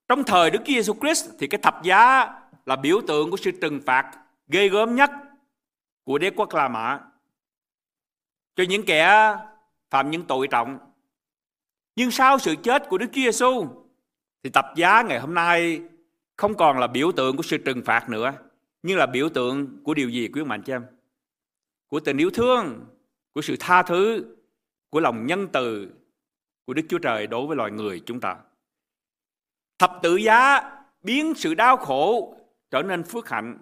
[0.07, 2.27] Trong thời Đức Giêsu Christ thì cái thập giá
[2.65, 4.11] là biểu tượng của sự trừng phạt
[4.47, 5.11] ghê gớm nhất
[6.03, 6.99] của đế quốc La Mã
[8.55, 9.35] cho những kẻ
[9.89, 10.79] phạm những tội trọng.
[11.95, 13.67] Nhưng sau sự chết của Đức Chúa Giêsu
[14.43, 15.81] thì tập giá ngày hôm nay
[16.37, 18.33] không còn là biểu tượng của sự trừng phạt nữa,
[18.83, 20.85] nhưng là biểu tượng của điều gì quý mạnh cho em?
[21.87, 22.85] Của tình yêu thương,
[23.33, 24.35] của sự tha thứ,
[24.89, 25.91] của lòng nhân từ
[26.69, 28.35] của Đức Chúa Trời đối với loài người chúng ta.
[29.79, 30.61] Thập tự giá
[31.01, 32.35] biến sự đau khổ
[32.71, 33.57] trở nên phước hạnh.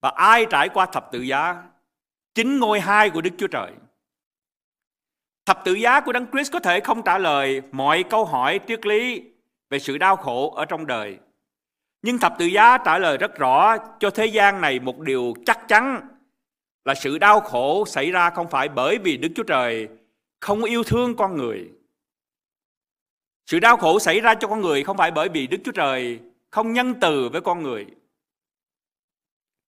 [0.00, 1.62] Và ai trải qua thập tự giá?
[2.34, 3.72] Chính ngôi hai của Đức Chúa Trời.
[5.46, 8.86] Thập tự giá của Đấng Christ có thể không trả lời mọi câu hỏi triết
[8.86, 9.22] lý
[9.70, 11.18] về sự đau khổ ở trong đời.
[12.02, 15.68] Nhưng thập tự giá trả lời rất rõ cho thế gian này một điều chắc
[15.68, 16.00] chắn
[16.84, 19.88] là sự đau khổ xảy ra không phải bởi vì Đức Chúa Trời
[20.42, 21.70] không yêu thương con người.
[23.46, 26.20] Sự đau khổ xảy ra cho con người không phải bởi vì Đức Chúa Trời
[26.50, 27.86] không nhân từ với con người.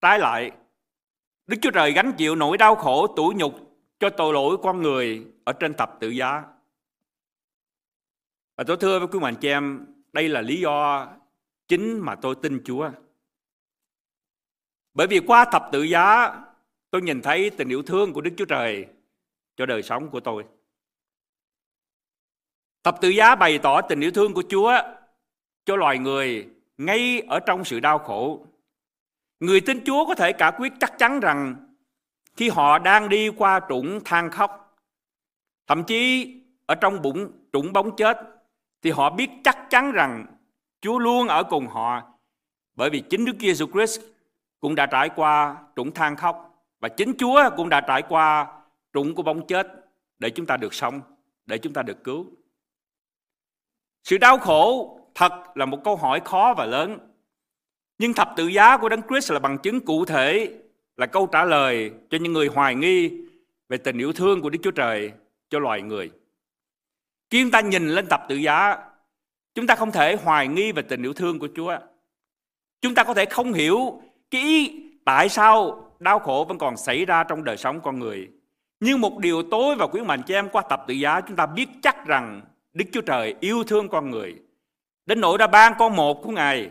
[0.00, 0.50] Trái lại,
[1.46, 3.54] Đức Chúa Trời gánh chịu nỗi đau khổ tủi nhục
[3.98, 6.42] cho tội lỗi con người ở trên thập tự giá.
[8.56, 11.08] Và tôi thưa với quý mạnh chị em, đây là lý do
[11.68, 12.90] chính mà tôi tin Chúa.
[14.94, 16.34] Bởi vì qua thập tự giá,
[16.90, 18.87] tôi nhìn thấy tình yêu thương của Đức Chúa Trời
[19.56, 20.44] cho đời sống của tôi.
[22.84, 24.72] Thập tự giá bày tỏ tình yêu thương của Chúa
[25.64, 28.46] cho loài người ngay ở trong sự đau khổ.
[29.40, 31.54] Người tin Chúa có thể cả quyết chắc chắn rằng
[32.36, 34.76] khi họ đang đi qua trũng than khóc,
[35.66, 36.32] thậm chí
[36.66, 38.18] ở trong bụng trũng bóng chết,
[38.82, 40.26] thì họ biết chắc chắn rằng
[40.80, 42.02] Chúa luôn ở cùng họ
[42.74, 44.00] bởi vì chính Đức Giêsu Christ
[44.60, 48.46] cũng đã trải qua trũng than khóc và chính Chúa cũng đã trải qua
[48.94, 49.66] trũng của bóng chết
[50.18, 51.00] để chúng ta được sống,
[51.46, 52.26] để chúng ta được cứu.
[54.04, 56.98] Sự đau khổ thật là một câu hỏi khó và lớn.
[57.98, 60.52] Nhưng thập tự giá của Đấng Christ là bằng chứng cụ thể,
[60.96, 63.10] là câu trả lời cho những người hoài nghi
[63.68, 65.12] về tình yêu thương của Đức Chúa Trời
[65.50, 66.10] cho loài người.
[67.30, 68.76] Khi chúng ta nhìn lên thập tự giá,
[69.54, 71.78] chúng ta không thể hoài nghi về tình yêu thương của Chúa.
[72.80, 77.04] Chúng ta có thể không hiểu cái ý tại sao đau khổ vẫn còn xảy
[77.04, 78.30] ra trong đời sống con người.
[78.80, 81.46] Nhưng một điều tối và quý mạnh cho em qua tập tự giá chúng ta
[81.46, 82.40] biết chắc rằng
[82.74, 84.42] Đức Chúa Trời yêu thương con người.
[85.06, 86.70] Đến nỗi đã ban con một của Ngài.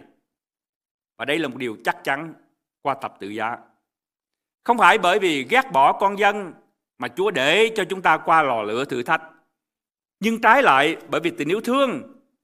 [1.17, 2.33] Và đây là một điều chắc chắn
[2.81, 3.57] qua tập tự giá.
[4.63, 6.53] Không phải bởi vì ghét bỏ con dân
[6.97, 9.21] mà Chúa để cho chúng ta qua lò lửa thử thách.
[10.19, 12.01] Nhưng trái lại bởi vì tình yêu thương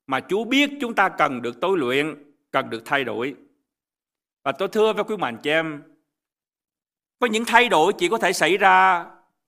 [0.08, 3.36] mà Chúa biết chúng ta cần được tối luyện, cần được thay đổi.
[4.43, 5.84] Và tôi thưa với quý mạnh chị em,
[7.19, 9.06] có những thay đổi chỉ có thể xảy ra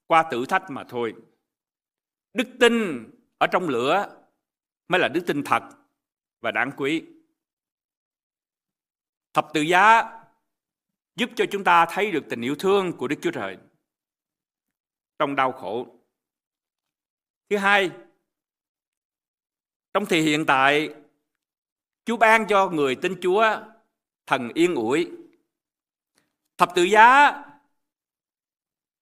[0.07, 1.13] qua thử thách mà thôi.
[2.33, 3.05] Đức tin
[3.41, 4.07] ở trong lửa
[4.87, 5.63] mới là đức tin thật
[6.41, 7.03] và đáng quý.
[9.33, 10.03] Thập tự giá
[11.15, 13.57] giúp cho chúng ta thấy được tình yêu thương của Đức Chúa Trời
[15.19, 15.87] trong đau khổ.
[17.49, 17.91] Thứ hai,
[19.93, 20.95] trong thì hiện tại,
[22.05, 23.45] Chúa ban cho người tin Chúa
[24.25, 25.11] thần yên ủi.
[26.57, 27.31] Thập tự giá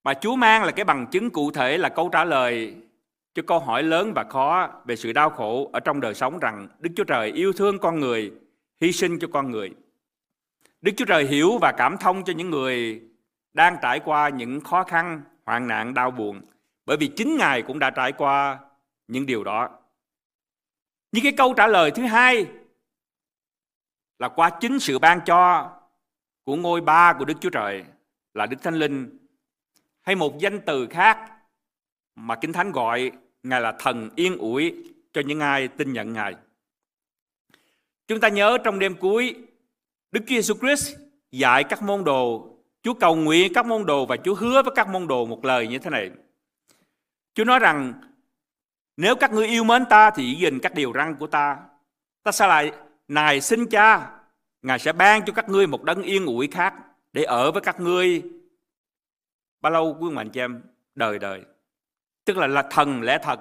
[0.03, 2.75] mà Chúa mang là cái bằng chứng cụ thể là câu trả lời
[3.39, 6.67] cho câu hỏi lớn và khó về sự đau khổ ở trong đời sống rằng
[6.79, 8.31] Đức Chúa Trời yêu thương con người,
[8.81, 9.71] hy sinh cho con người.
[10.81, 13.01] Đức Chúa Trời hiểu và cảm thông cho những người
[13.53, 16.41] đang trải qua những khó khăn, hoạn nạn, đau buồn.
[16.85, 18.59] Bởi vì chính Ngài cũng đã trải qua
[19.07, 19.69] những điều đó.
[21.11, 22.45] Nhưng cái câu trả lời thứ hai
[24.19, 25.71] là qua chính sự ban cho
[26.43, 27.83] của ngôi ba của Đức Chúa Trời
[28.33, 29.17] là Đức Thánh Linh
[30.01, 31.31] hay một danh từ khác
[32.15, 33.11] mà Kinh Thánh gọi
[33.43, 34.75] Ngài là thần yên ủi
[35.13, 36.35] cho những ai tin nhận Ngài.
[38.07, 39.35] Chúng ta nhớ trong đêm cuối,
[40.11, 40.95] Đức Chúa Jesus Christ
[41.31, 44.87] dạy các môn đồ, Chúa cầu nguyện các môn đồ và Chúa hứa với các
[44.87, 46.11] môn đồ một lời như thế này.
[47.33, 47.93] Chúa nói rằng
[48.97, 51.57] nếu các ngươi yêu mến ta thì giữ gìn các điều răn của ta.
[52.23, 52.71] Ta sẽ lại
[53.07, 54.19] ngài xin cha,
[54.61, 56.73] Ngài sẽ ban cho các ngươi một đấng yên ủi khác
[57.13, 58.23] để ở với các ngươi
[59.61, 60.61] bao lâu quý mạnh chị em
[60.95, 61.43] đời đời
[62.29, 63.39] tức là là thần lẽ thật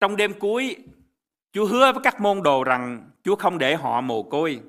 [0.00, 0.76] trong đêm cuối
[1.52, 4.60] Chúa hứa với các môn đồ rằng Chúa không để họ mồ côi.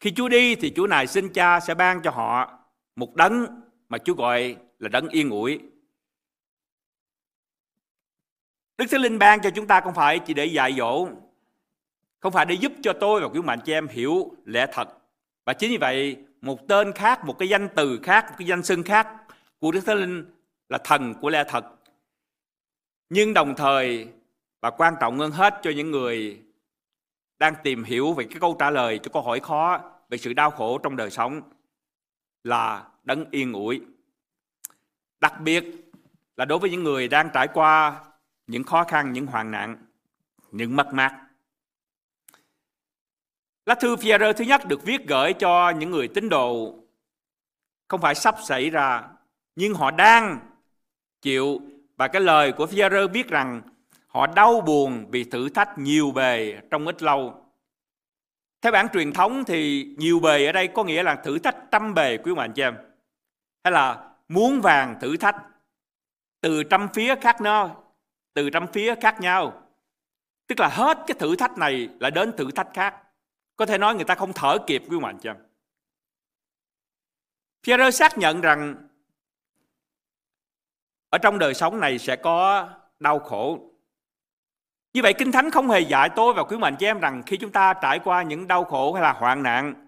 [0.00, 2.58] Khi Chúa đi thì Chúa này xin cha sẽ ban cho họ
[2.96, 3.46] một đấng
[3.88, 5.60] mà Chúa gọi là đấng yên ủi.
[8.78, 11.08] Đức Thánh Linh ban cho chúng ta không phải chỉ để dạy dỗ,
[12.20, 14.88] không phải để giúp cho tôi và quý mạnh chị em hiểu lẽ thật.
[15.44, 18.62] Và chính vì vậy, một tên khác, một cái danh từ khác, một cái danh
[18.62, 19.23] xưng khác
[19.64, 20.24] của Đức Thánh Linh
[20.68, 21.64] là thần của lẽ thật.
[23.08, 24.08] Nhưng đồng thời
[24.60, 26.42] và quan trọng hơn hết cho những người
[27.38, 30.50] đang tìm hiểu về cái câu trả lời cho câu hỏi khó về sự đau
[30.50, 31.42] khổ trong đời sống
[32.42, 33.80] là đấng yên ủi.
[35.20, 35.64] Đặc biệt
[36.36, 38.04] là đối với những người đang trải qua
[38.46, 39.86] những khó khăn, những hoàn nạn,
[40.50, 41.26] những mất mát.
[43.66, 46.78] Lá thư Pierre thứ nhất được viết gửi cho những người tín đồ
[47.88, 49.08] không phải sắp xảy ra,
[49.56, 50.40] nhưng họ đang
[51.22, 51.60] chịu
[51.96, 53.62] và cái lời của phi biết rằng
[54.06, 57.44] họ đau buồn vì thử thách nhiều bề trong ít lâu.
[58.62, 61.94] Theo bản truyền thống thì nhiều bề ở đây có nghĩa là thử thách trăm
[61.94, 62.74] bề, quý bạn chị em.
[63.64, 65.36] Hay là muốn vàng thử thách
[66.40, 67.84] từ trăm phía khác nhau
[68.34, 69.62] từ trăm phía khác nhau.
[70.46, 72.94] Tức là hết cái thử thách này là đến thử thách khác.
[73.56, 75.36] Có thể nói người ta không thở kịp, quý bạn chị em.
[77.62, 78.88] Pierre xác nhận rằng
[81.14, 82.68] ở trong đời sống này sẽ có
[83.00, 83.58] đau khổ.
[84.94, 87.36] Như vậy Kinh Thánh không hề dạy tôi và quý mệnh chị em rằng khi
[87.36, 89.86] chúng ta trải qua những đau khổ hay là hoạn nạn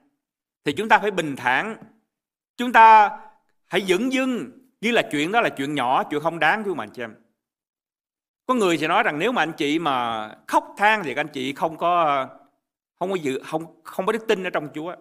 [0.65, 1.77] thì chúng ta phải bình thản.
[2.57, 3.19] Chúng ta
[3.67, 6.91] hãy dững dưng như là chuyện đó là chuyện nhỏ, chuyện không đáng quý mệnh
[6.91, 7.15] chị em.
[8.47, 11.53] Có người sẽ nói rằng nếu mà anh chị mà khóc than thì anh chị
[11.53, 12.27] không có
[12.99, 14.95] không có dự không không có đức tin ở trong Chúa.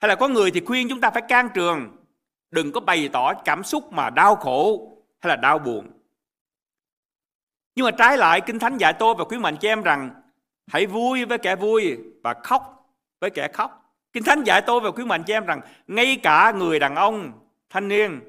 [0.00, 1.96] Hay là có người thì khuyên chúng ta phải can trường,
[2.50, 5.90] đừng có bày tỏ cảm xúc mà đau khổ hay là đau buồn.
[7.74, 10.10] Nhưng mà trái lại, Kinh Thánh dạy tôi và khuyến mạnh cho em rằng,
[10.66, 13.96] hãy vui với kẻ vui và khóc với kẻ khóc.
[14.12, 17.32] Kinh Thánh dạy tôi và khuyến mạnh cho em rằng, ngay cả người đàn ông,
[17.70, 18.20] thanh niên,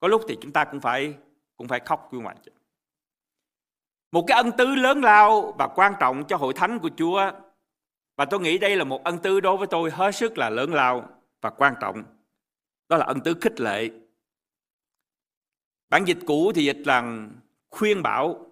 [0.00, 1.14] có lúc thì chúng ta cũng phải
[1.56, 2.36] cũng phải khóc khuyến mạnh.
[4.12, 7.30] Một cái ân tứ lớn lao và quan trọng cho hội thánh của Chúa,
[8.16, 10.74] và tôi nghĩ đây là một ân tứ đối với tôi hết sức là lớn
[10.74, 11.08] lao
[11.40, 12.04] và quan trọng.
[12.88, 13.90] Đó là ân tứ khích lệ.
[15.88, 17.26] Bản dịch cũ thì dịch là
[17.70, 18.46] khuyên bảo.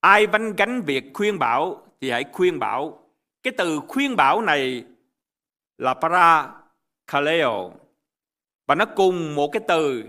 [0.00, 3.10] Ai vánh gánh việc khuyên bảo thì hãy khuyên bảo.
[3.42, 4.84] Cái từ khuyên bảo này
[5.78, 6.54] là para
[7.06, 7.72] kaleo
[8.66, 10.04] và nó cùng một cái từ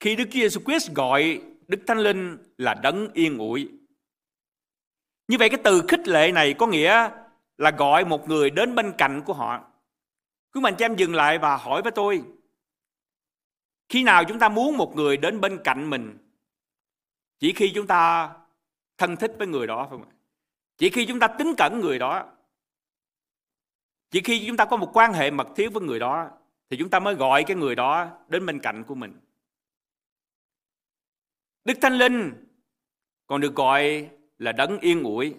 [0.00, 3.68] khi Đức Giêsu Christ gọi Đức Thánh Linh là đấng yên ủi.
[5.28, 7.10] Như vậy cái từ khích lệ này có nghĩa
[7.58, 9.71] là gọi một người đến bên cạnh của họ.
[10.52, 12.22] Quý mạnh cho em dừng lại và hỏi với tôi.
[13.88, 16.18] Khi nào chúng ta muốn một người đến bên cạnh mình?
[17.38, 18.30] Chỉ khi chúng ta
[18.98, 20.12] thân thích với người đó phải không?
[20.78, 22.32] Chỉ khi chúng ta tính cẩn người đó.
[24.10, 26.30] Chỉ khi chúng ta có một quan hệ mật thiết với người đó
[26.70, 29.20] thì chúng ta mới gọi cái người đó đến bên cạnh của mình.
[31.64, 32.46] Đức Thánh Linh
[33.26, 35.34] còn được gọi là đấng yên ủi.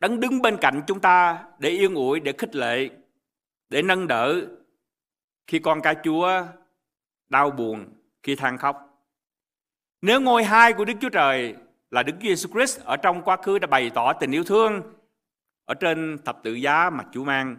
[0.00, 2.90] Đấng đứng bên cạnh chúng ta để yên ủi, để khích lệ,
[3.70, 4.46] để nâng đỡ
[5.46, 6.42] khi con cái Chúa
[7.28, 7.86] đau buồn,
[8.22, 9.06] khi than khóc.
[10.02, 11.54] Nếu ngôi hai của Đức Chúa Trời
[11.90, 14.82] là Đức Giêsu Christ ở trong quá khứ đã bày tỏ tình yêu thương
[15.64, 17.56] ở trên thập tự giá mà Chúa mang,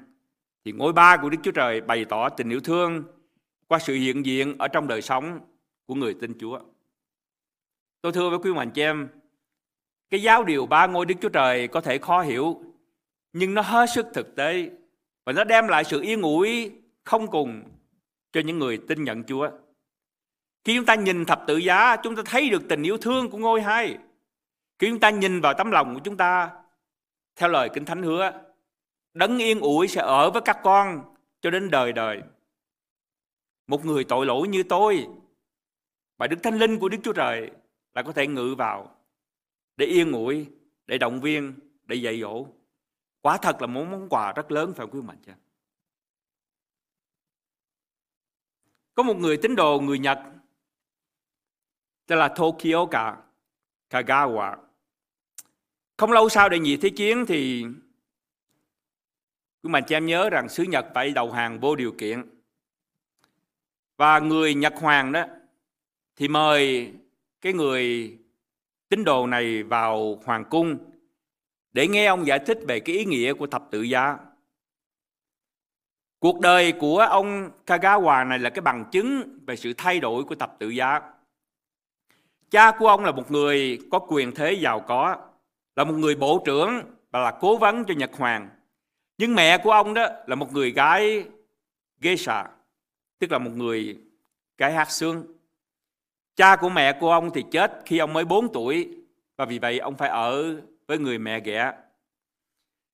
[0.65, 3.03] thì ngôi ba của Đức Chúa Trời bày tỏ tình yêu thương
[3.67, 5.39] qua sự hiện diện ở trong đời sống
[5.85, 6.59] của người tin Chúa.
[8.01, 9.07] Tôi thưa với quý mạnh chị em,
[10.09, 12.61] cái giáo điều ba ngôi Đức Chúa Trời có thể khó hiểu,
[13.33, 14.69] nhưng nó hết sức thực tế
[15.25, 16.71] và nó đem lại sự yên ủi
[17.03, 17.63] không cùng
[18.31, 19.49] cho những người tin nhận Chúa.
[20.63, 23.37] Khi chúng ta nhìn thập tự giá, chúng ta thấy được tình yêu thương của
[23.37, 23.97] ngôi hai.
[24.79, 26.49] Khi chúng ta nhìn vào tấm lòng của chúng ta,
[27.35, 28.31] theo lời Kinh Thánh hứa,
[29.13, 32.21] đấng yên ủi sẽ ở với các con cho đến đời đời.
[33.67, 35.07] Một người tội lỗi như tôi,
[36.17, 37.51] và Đức Thánh Linh của Đức Chúa Trời
[37.93, 38.95] là có thể ngự vào
[39.77, 40.47] để yên ủi,
[40.87, 41.53] để động viên,
[41.85, 42.45] để dạy dỗ.
[43.21, 45.31] Quả thật là một món quà rất lớn phải không quý mạnh chứ?
[48.93, 50.19] Có một người tín đồ người Nhật,
[52.05, 52.87] tên là Tokyo
[53.89, 54.57] Kagawa.
[55.97, 57.65] Không lâu sau đệ nhị thế chiến thì
[59.63, 62.29] quý mạnh cho em nhớ rằng xứ Nhật phải đầu hàng vô điều kiện.
[63.97, 65.25] Và người Nhật Hoàng đó
[66.15, 66.93] thì mời
[67.41, 68.17] cái người
[68.89, 70.90] tín đồ này vào hoàng cung
[71.73, 74.17] để nghe ông giải thích về cái ý nghĩa của thập tự giá.
[76.19, 80.35] Cuộc đời của ông Kagawa này là cái bằng chứng về sự thay đổi của
[80.35, 81.01] thập tự giá.
[82.49, 85.17] Cha của ông là một người có quyền thế giàu có,
[85.75, 86.81] là một người bộ trưởng
[87.11, 88.49] và là cố vấn cho Nhật Hoàng.
[89.17, 91.25] Nhưng mẹ của ông đó là một người gái
[92.01, 92.49] geisha,
[93.19, 93.97] tức là một người
[94.57, 95.25] gái hát xương.
[96.35, 98.89] Cha của mẹ của ông thì chết khi ông mới 4 tuổi
[99.37, 101.73] và vì vậy ông phải ở với người mẹ ghẻ.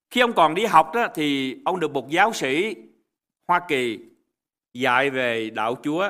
[0.10, 2.75] Khi ông còn đi học đó, thì ông được một giáo sĩ
[3.47, 3.99] Hoa Kỳ
[4.73, 6.10] dạy về đạo Chúa.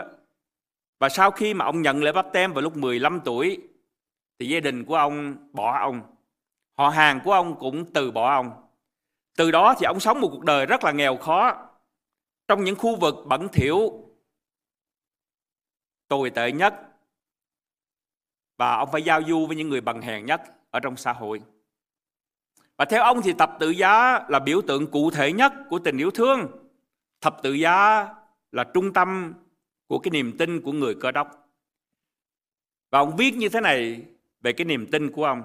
[1.00, 3.58] Và sau khi mà ông nhận lễ bắp tem vào lúc 15 tuổi,
[4.40, 6.02] thì gia đình của ông bỏ ông.
[6.72, 8.52] Họ hàng của ông cũng từ bỏ ông.
[9.38, 11.70] Từ đó thì ông sống một cuộc đời rất là nghèo khó
[12.48, 14.10] trong những khu vực bẩn thỉu,
[16.08, 16.74] tồi tệ nhất,
[18.58, 21.42] và ông phải giao du với những người bằng hèn nhất ở trong xã hội.
[22.78, 25.98] Và theo ông thì thập tự giá là biểu tượng cụ thể nhất của tình
[25.98, 26.48] yêu thương.
[27.22, 28.08] Thập tự giá
[28.52, 29.34] là trung tâm
[29.88, 31.50] của cái niềm tin của người cơ đốc.
[32.90, 34.02] Và ông viết như thế này
[34.42, 35.44] về cái niềm tin của ông.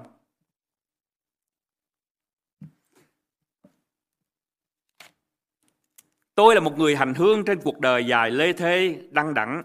[6.35, 9.63] Tôi là một người hành hương trên cuộc đời dài lê thê, đăng đẳng,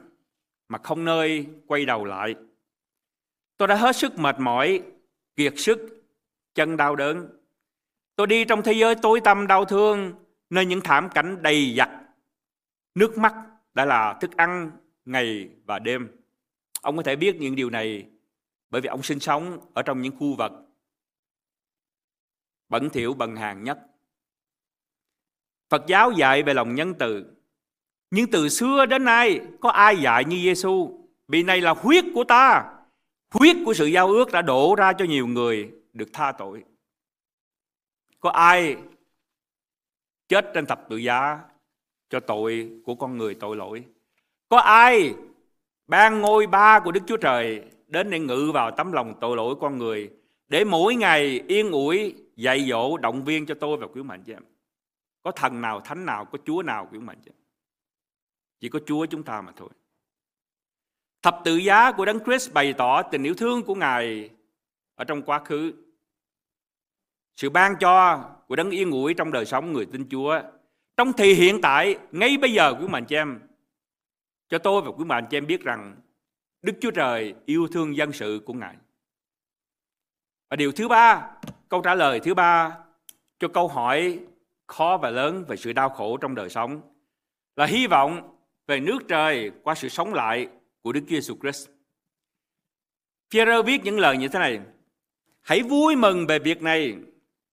[0.67, 2.35] mà không nơi quay đầu lại.
[3.57, 4.81] Tôi đã hết sức mệt mỏi,
[5.35, 6.03] kiệt sức,
[6.55, 7.36] chân đau đớn.
[8.17, 10.13] Tôi đi trong thế giới tối tăm đau thương,
[10.49, 11.89] nơi những thảm cảnh đầy giặc.
[12.95, 13.35] Nước mắt
[13.73, 14.71] đã là thức ăn
[15.05, 16.07] ngày và đêm.
[16.81, 18.05] Ông có thể biết những điều này
[18.69, 20.51] bởi vì ông sinh sống ở trong những khu vực
[22.69, 23.79] bẩn thỉu bần hàng nhất.
[25.69, 27.25] Phật giáo dạy về lòng nhân từ.
[28.11, 31.07] Nhưng từ xưa đến nay có ai dạy như Giêsu?
[31.27, 32.73] Vì này là huyết của ta
[33.31, 36.63] Huyết của sự giao ước đã đổ ra cho nhiều người được tha tội.
[38.19, 38.77] Có ai
[40.27, 41.39] chết trên thập tự giá
[42.09, 43.83] cho tội của con người tội lỗi?
[44.49, 45.15] Có ai
[45.87, 49.55] ban ngôi ba của Đức Chúa Trời đến để ngự vào tấm lòng tội lỗi
[49.61, 50.11] con người
[50.47, 54.33] để mỗi ngày yên ủi, dạy dỗ, động viên cho tôi và quý mạnh chị
[54.33, 54.43] em.
[55.23, 57.37] Có thần nào, thánh nào, có Chúa nào quý mạnh chị em.
[58.59, 59.69] Chỉ có Chúa chúng ta mà thôi.
[61.21, 64.29] Thập tự giá của Đấng Christ bày tỏ tình yêu thương của Ngài
[64.95, 65.73] ở trong quá khứ.
[67.37, 70.41] Sự ban cho của Đấng yên ủi trong đời sống người tin Chúa.
[70.97, 73.39] Trong thì hiện tại, ngay bây giờ quý mạnh chị em,
[74.49, 75.95] cho tôi và quý mạnh chị em biết rằng
[76.61, 78.75] Đức Chúa Trời yêu thương dân sự của Ngài.
[80.49, 81.31] Và điều thứ ba,
[81.69, 82.77] câu trả lời thứ ba
[83.39, 84.19] cho câu hỏi
[84.67, 86.81] khó và lớn về sự đau khổ trong đời sống
[87.55, 88.35] là hy vọng
[88.67, 90.47] về nước trời qua sự sống lại
[90.81, 91.69] của Đức Chúa Giêsu Christ.
[93.31, 94.59] Pierre viết những lời như thế này:
[95.41, 96.95] Hãy vui mừng về việc này,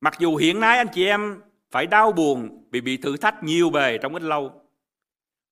[0.04, 1.40] mặc dù hiện nay anh chị em
[1.70, 4.52] phải đau buồn vì bị thử thách nhiều bề trong ít lâu.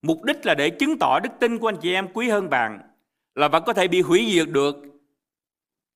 [0.03, 2.79] Mục đích là để chứng tỏ đức tin của anh chị em quý hơn vàng,
[3.35, 4.77] là vẫn có thể bị hủy diệt được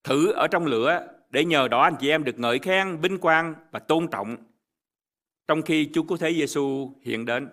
[0.05, 3.55] thử ở trong lửa để nhờ đó anh chị em được ngợi khen, vinh quang
[3.71, 4.37] và tôn trọng
[5.49, 7.49] trong khi Chúa Cứu Thế Giêsu hiện đến.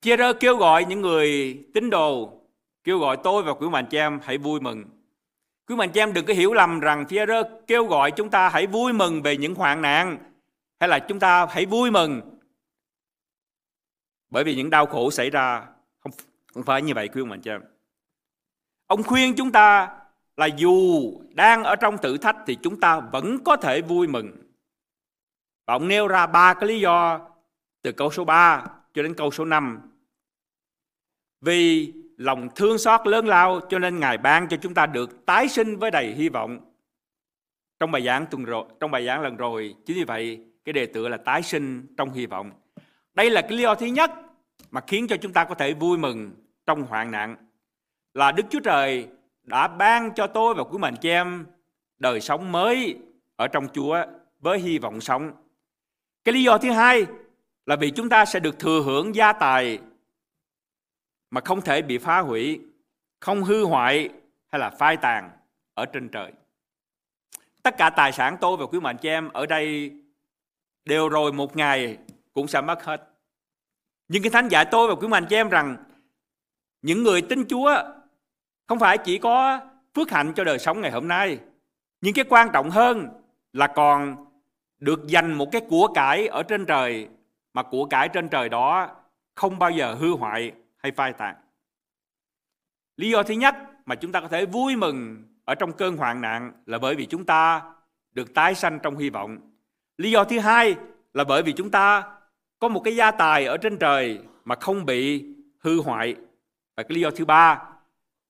[0.00, 2.40] Chia-rơ kêu gọi những người tín đồ,
[2.84, 4.84] kêu gọi tôi và quý mạnh chị em hãy vui mừng.
[5.70, 8.66] Quý mạnh chị em đừng có hiểu lầm rằng Chia-rơ kêu gọi chúng ta hãy
[8.66, 10.18] vui mừng về những hoạn nạn
[10.80, 12.38] hay là chúng ta hãy vui mừng
[14.30, 15.66] bởi vì những đau khổ xảy ra
[16.00, 16.12] không,
[16.54, 17.62] không phải như vậy quý mạnh chị em.
[18.86, 19.96] Ông khuyên chúng ta
[20.36, 24.32] là dù đang ở trong thử thách thì chúng ta vẫn có thể vui mừng.
[25.66, 27.28] Và ông nêu ra ba cái lý do
[27.82, 29.80] từ câu số 3 cho đến câu số 5.
[31.40, 35.48] Vì lòng thương xót lớn lao cho nên Ngài ban cho chúng ta được tái
[35.48, 36.60] sinh với đầy hy vọng.
[37.78, 40.86] Trong bài giảng tuần rồi, trong bài giảng lần rồi, chính vì vậy cái đề
[40.86, 42.50] tựa là tái sinh trong hy vọng.
[43.14, 44.10] Đây là cái lý do thứ nhất
[44.70, 46.30] mà khiến cho chúng ta có thể vui mừng
[46.66, 47.36] trong hoạn nạn
[48.14, 49.08] là Đức Chúa Trời
[49.42, 51.46] đã ban cho tôi và quý mệnh chị em
[51.98, 52.96] đời sống mới
[53.36, 54.02] ở trong Chúa
[54.40, 55.32] với hy vọng sống.
[56.24, 57.06] Cái lý do thứ hai
[57.66, 59.78] là vì chúng ta sẽ được thừa hưởng gia tài
[61.30, 62.60] mà không thể bị phá hủy,
[63.20, 64.08] không hư hoại
[64.48, 65.30] hay là phai tàn
[65.74, 66.32] ở trên trời.
[67.62, 69.92] Tất cả tài sản tôi và quý mạnh chị em ở đây
[70.84, 71.98] đều rồi một ngày
[72.32, 73.08] cũng sẽ mất hết.
[74.08, 75.76] Nhưng cái thánh dạy tôi và quý mạnh chị em rằng
[76.82, 77.76] những người tin Chúa
[78.66, 79.60] không phải chỉ có
[79.94, 81.38] phước hạnh cho đời sống ngày hôm nay,
[82.00, 83.08] nhưng cái quan trọng hơn
[83.52, 84.26] là còn
[84.78, 87.08] được dành một cái của cải ở trên trời
[87.52, 88.88] mà của cải trên trời đó
[89.34, 91.36] không bao giờ hư hoại hay phai tàn.
[92.96, 93.54] Lý do thứ nhất
[93.86, 97.06] mà chúng ta có thể vui mừng ở trong cơn hoạn nạn là bởi vì
[97.06, 97.62] chúng ta
[98.12, 99.38] được tái sanh trong hy vọng.
[99.96, 100.76] Lý do thứ hai
[101.14, 102.16] là bởi vì chúng ta
[102.58, 105.24] có một cái gia tài ở trên trời mà không bị
[105.58, 106.16] hư hoại.
[106.76, 107.62] Và cái lý do thứ ba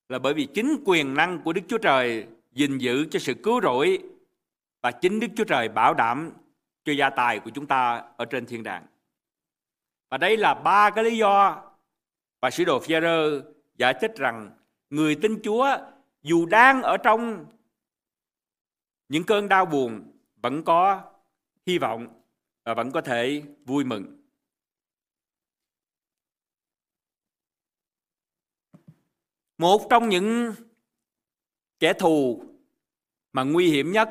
[0.08, 3.60] là bởi vì chính quyền năng của Đức Chúa Trời gìn giữ cho sự cứu
[3.60, 3.98] rỗi
[4.82, 6.32] và chính Đức Chúa Trời bảo đảm
[6.84, 8.86] cho gia tài của chúng ta ở trên thiên đàng.
[10.10, 11.62] Và đây là ba cái lý do
[12.40, 12.94] và sứ đồ phi
[13.74, 14.50] giải thích rằng
[14.90, 15.76] người tin Chúa
[16.22, 17.46] dù đang ở trong
[19.08, 21.12] những cơn đau buồn vẫn có
[21.66, 22.22] hy vọng
[22.64, 24.16] và vẫn có thể vui mừng.
[29.58, 30.54] Một trong những
[31.78, 32.44] kẻ thù
[33.32, 34.08] mà nguy hiểm nhất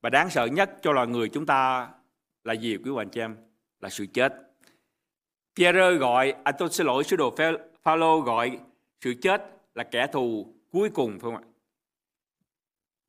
[0.00, 1.90] và đáng sợ nhất cho loài người chúng ta
[2.44, 3.36] là gì quý anh chị em?
[3.80, 4.32] Là sự chết.
[5.56, 7.34] Pierre gọi, à tôi xin lỗi, sứ đồ
[7.82, 8.58] Phaolô gọi
[9.00, 9.42] sự chết
[9.74, 11.42] là kẻ thù cuối cùng, phải không ạ?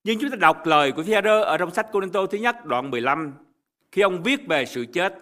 [0.03, 3.33] Nhưng chúng ta đọc lời của Pierre ở trong sách Cô-rinh-tô thứ nhất, đoạn 15
[3.91, 5.15] khi ông viết về sự chết.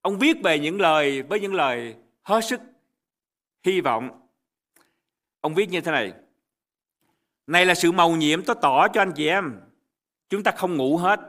[0.00, 2.60] Ông viết về những lời, với những lời hết sức
[3.64, 4.22] hy vọng
[5.42, 6.12] Ông viết như thế này.
[7.46, 9.60] Này là sự màu nhiệm tôi tỏ cho anh chị em.
[10.28, 11.20] Chúng ta không ngủ hết.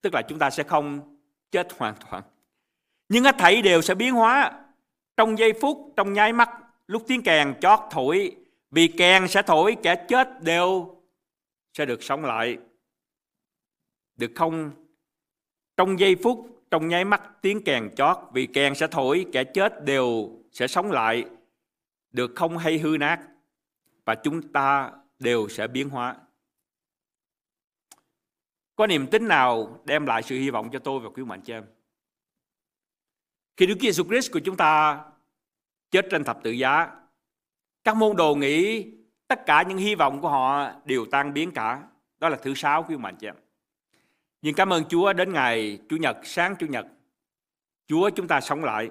[0.00, 1.16] Tức là chúng ta sẽ không
[1.50, 2.22] chết hoàn toàn.
[3.08, 4.52] Nhưng hết thảy đều sẽ biến hóa.
[5.16, 6.50] Trong giây phút, trong nháy mắt,
[6.86, 8.36] lúc tiếng kèn chót thổi.
[8.70, 10.96] Vì kèn sẽ thổi, kẻ chết đều
[11.74, 12.58] sẽ được sống lại.
[14.16, 14.70] Được không?
[15.76, 19.84] Trong giây phút, trong nháy mắt tiếng kèn chót, vì kèn sẽ thổi, kẻ chết
[19.84, 21.24] đều sẽ sống lại.
[22.10, 23.20] Được không hay hư nát
[24.04, 26.16] và chúng ta đều sẽ biến hóa.
[28.76, 31.54] Có niềm tin nào đem lại sự hy vọng cho tôi và quý mạnh cho
[31.54, 31.64] em?
[33.56, 35.00] Khi Đức Giêsu Christ của chúng ta
[35.90, 36.90] chết trên thập tự giá,
[37.84, 38.86] các môn đồ nghĩ
[39.28, 41.82] tất cả những hy vọng của họ đều tan biến cả.
[42.18, 43.34] Đó là thứ sáu quý mạnh chị em.
[44.42, 46.86] Nhưng cảm ơn Chúa đến ngày Chủ nhật, sáng Chủ nhật,
[47.86, 48.90] Chúa chúng ta sống lại.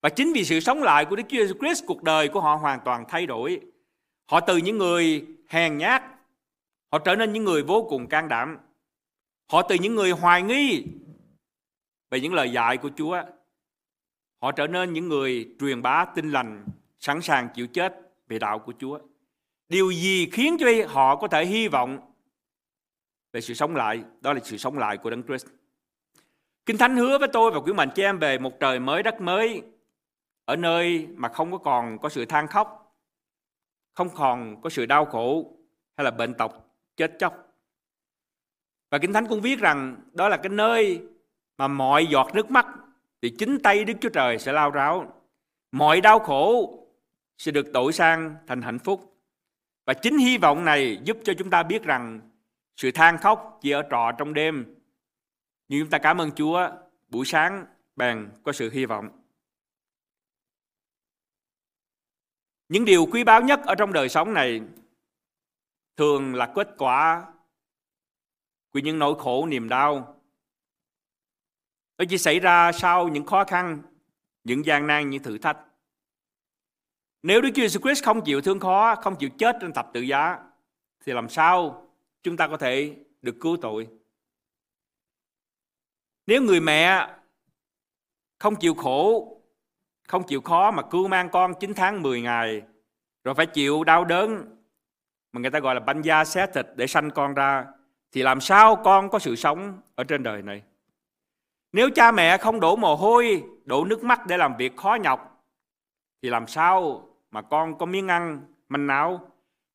[0.00, 2.54] Và chính vì sự sống lại của Đức Chúa Jesus Christ, cuộc đời của họ
[2.54, 3.60] hoàn toàn thay đổi.
[4.30, 6.02] Họ từ những người hèn nhát,
[6.92, 8.58] họ trở nên những người vô cùng can đảm.
[9.52, 10.84] Họ từ những người hoài nghi
[12.10, 13.22] về những lời dạy của Chúa,
[14.46, 16.66] họ trở nên những người truyền bá tin lành,
[16.98, 17.94] sẵn sàng chịu chết
[18.28, 18.98] về đạo của Chúa.
[19.68, 21.98] Điều gì khiến cho họ có thể hy vọng
[23.32, 24.02] về sự sống lại?
[24.20, 25.46] Đó là sự sống lại của Đấng Christ.
[26.66, 29.20] Kinh Thánh hứa với tôi và quý mạnh chị em về một trời mới đất
[29.20, 29.62] mới
[30.44, 32.96] ở nơi mà không có còn có sự than khóc,
[33.94, 35.56] không còn có sự đau khổ
[35.96, 36.52] hay là bệnh tật
[36.96, 37.54] chết chóc.
[38.90, 41.02] Và Kinh Thánh cũng viết rằng đó là cái nơi
[41.58, 42.66] mà mọi giọt nước mắt
[43.22, 45.12] thì chính tay Đức Chúa Trời sẽ lao ráo.
[45.72, 46.78] Mọi đau khổ
[47.38, 49.22] sẽ được đổi sang thành hạnh phúc.
[49.84, 52.20] Và chính hy vọng này giúp cho chúng ta biết rằng
[52.76, 54.74] sự than khóc chỉ ở trọ trong đêm.
[55.68, 56.70] Nhưng chúng ta cảm ơn Chúa,
[57.08, 59.08] buổi sáng bèn có sự hy vọng.
[62.68, 64.60] Những điều quý báu nhất ở trong đời sống này
[65.96, 67.32] thường là kết quả
[68.70, 70.15] của những nỗi khổ niềm đau.
[71.98, 73.82] Nó chỉ xảy ra sau những khó khăn,
[74.44, 75.58] những gian nan, những thử thách.
[77.22, 80.00] Nếu Đức Chúa Jesus Christ không chịu thương khó, không chịu chết trên thập tự
[80.00, 80.38] giá,
[81.04, 81.86] thì làm sao
[82.22, 83.88] chúng ta có thể được cứu tội?
[86.26, 87.08] Nếu người mẹ
[88.38, 89.32] không chịu khổ,
[90.08, 92.62] không chịu khó mà cứu mang con 9 tháng 10 ngày,
[93.24, 94.56] rồi phải chịu đau đớn
[95.32, 97.66] mà người ta gọi là banh da xé thịt để sanh con ra,
[98.12, 100.62] thì làm sao con có sự sống ở trên đời này?
[101.72, 105.44] Nếu cha mẹ không đổ mồ hôi, đổ nước mắt để làm việc khó nhọc,
[106.22, 109.30] thì làm sao mà con có miếng ăn, manh áo,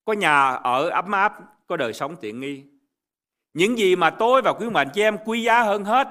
[0.06, 2.64] có nhà ở ấm áp, có đời sống tiện nghi.
[3.54, 6.08] Những gì mà tôi và quý mệnh chị em quý giá hơn hết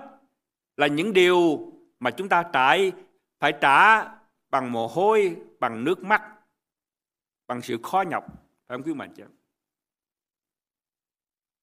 [0.77, 2.93] là những điều mà chúng ta trải
[3.39, 4.05] phải trả
[4.51, 6.23] bằng mồ hôi, bằng nước mắt,
[7.47, 8.25] bằng sự khó nhọc.
[8.67, 9.31] Phải không quý mệnh chị em?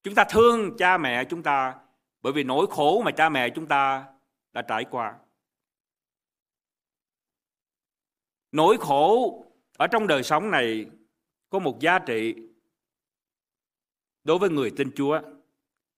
[0.04, 1.76] Chúng ta thương cha mẹ chúng ta
[2.22, 4.06] bởi vì nỗi khổ mà cha mẹ chúng ta
[4.54, 5.16] đã trải qua.
[8.52, 9.46] Nỗi khổ
[9.78, 10.86] ở trong đời sống này
[11.50, 12.36] có một giá trị
[14.24, 15.22] đối với người tin Chúa.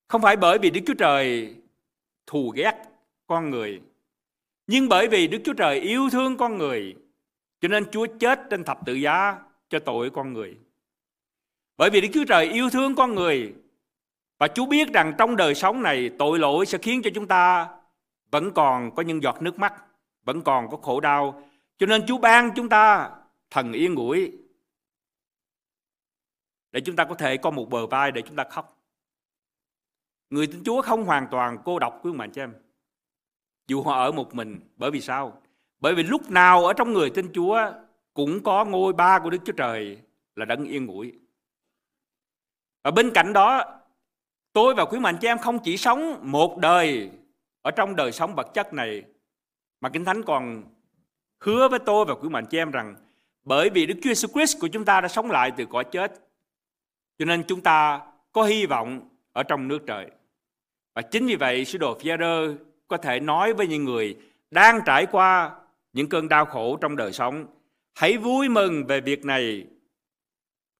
[0.08, 1.56] Không phải bởi vì Đức Chúa Trời
[2.26, 2.82] thù ghét
[3.26, 3.82] con người,
[4.66, 6.96] nhưng bởi vì Đức Chúa Trời yêu thương con người,
[7.60, 10.58] cho nên Chúa chết trên thập tự giá cho tội con người.
[11.76, 13.54] Bởi vì Đức Chúa Trời yêu thương con người
[14.40, 17.68] và Chúa biết rằng trong đời sống này tội lỗi sẽ khiến cho chúng ta
[18.30, 19.84] vẫn còn có những giọt nước mắt,
[20.24, 21.42] vẫn còn có khổ đau.
[21.78, 23.10] Cho nên Chúa ban chúng ta
[23.50, 24.32] thần yên ngủi
[26.72, 28.76] để chúng ta có thể có một bờ vai để chúng ta khóc.
[30.30, 32.54] Người tin Chúa không hoàn toàn cô độc quý bạn chị em.
[33.66, 35.42] Dù họ ở một mình, bởi vì sao?
[35.80, 37.72] Bởi vì lúc nào ở trong người tin Chúa
[38.14, 39.98] cũng có ngôi ba của Đức Chúa Trời
[40.36, 41.12] là đấng yên ngủi.
[42.84, 43.79] Và bên cạnh đó,
[44.52, 47.10] tôi và quý mạnh chị em không chỉ sống một đời
[47.62, 49.02] ở trong đời sống vật chất này,
[49.80, 50.62] mà Kinh Thánh còn
[51.40, 52.94] hứa với tôi và quý mạnh chị em rằng
[53.44, 56.12] bởi vì Đức Chúa Jesus Christ của chúng ta đã sống lại từ cõi chết,
[57.18, 58.00] cho nên chúng ta
[58.32, 60.10] có hy vọng ở trong nước trời.
[60.94, 62.10] Và chính vì vậy, sứ đồ phi
[62.88, 64.16] có thể nói với những người
[64.50, 65.50] đang trải qua
[65.92, 67.46] những cơn đau khổ trong đời sống,
[67.94, 69.66] hãy vui mừng về việc này.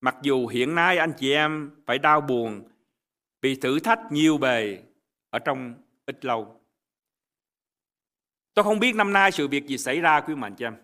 [0.01, 2.63] Mặc dù hiện nay anh chị em phải đau buồn
[3.41, 4.77] bị thử thách nhiều bề
[5.29, 5.73] ở trong
[6.05, 6.61] ít lâu.
[8.53, 10.75] Tôi không biết năm nay sự việc gì xảy ra quý mạnh cho em.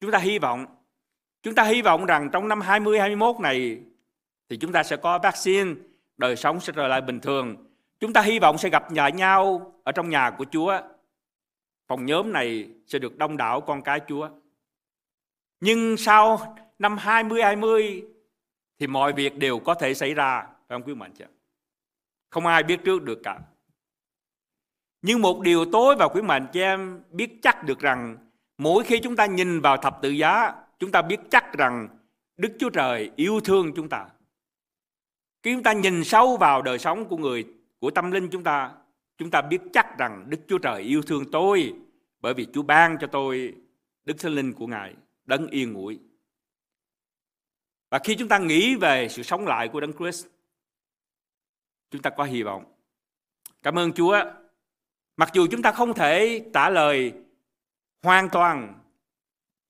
[0.00, 0.66] Chúng ta hy vọng
[1.46, 3.80] Chúng ta hy vọng rằng trong năm 2021 này
[4.48, 5.74] thì chúng ta sẽ có vaccine,
[6.16, 7.56] đời sống sẽ trở lại bình thường.
[8.00, 10.80] Chúng ta hy vọng sẽ gặp nhà nhau ở trong nhà của Chúa.
[11.88, 14.28] Phòng nhóm này sẽ được đông đảo con cái Chúa.
[15.60, 18.04] Nhưng sau năm 2020
[18.78, 21.24] thì mọi việc đều có thể xảy ra, phải không quý mạnh chứ?
[22.30, 23.38] Không ai biết trước được cả.
[25.02, 28.16] Nhưng một điều tối và quý mạnh cho em biết chắc được rằng
[28.58, 31.88] mỗi khi chúng ta nhìn vào thập tự giá chúng ta biết chắc rằng
[32.36, 34.06] Đức Chúa Trời yêu thương chúng ta.
[35.42, 37.44] Khi chúng ta nhìn sâu vào đời sống của người,
[37.78, 38.72] của tâm linh chúng ta,
[39.18, 41.74] chúng ta biết chắc rằng Đức Chúa Trời yêu thương tôi
[42.20, 43.54] bởi vì Chúa ban cho tôi
[44.04, 45.98] Đức Thánh Linh của Ngài, đấng yên ngủi.
[47.90, 50.26] Và khi chúng ta nghĩ về sự sống lại của Đấng Christ,
[51.90, 52.64] chúng ta có hy vọng.
[53.62, 54.20] Cảm ơn Chúa.
[55.16, 57.12] Mặc dù chúng ta không thể trả lời
[58.02, 58.80] hoàn toàn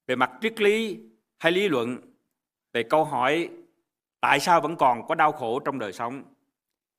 [0.06, 0.98] về mặt triết lý
[1.38, 1.98] hay lý luận
[2.72, 3.50] về câu hỏi
[4.20, 6.22] tại sao vẫn còn có đau khổ trong đời sống.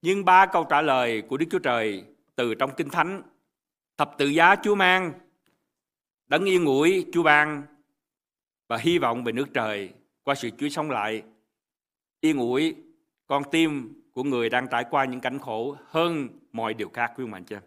[0.01, 2.03] Nhưng ba câu trả lời của Đức Chúa Trời
[2.36, 3.22] từ trong Kinh Thánh,
[3.97, 5.13] thập tự giá Chúa mang,
[6.28, 7.63] đấng yên ngủi Chúa ban
[8.68, 9.93] và hy vọng về nước trời
[10.24, 11.24] qua sự Chúa sống lại.
[12.22, 12.76] Yên ủi
[13.28, 17.24] con tim của người đang trải qua những cảnh khổ hơn mọi điều khác, quý
[17.24, 17.61] ông bà anh chị em.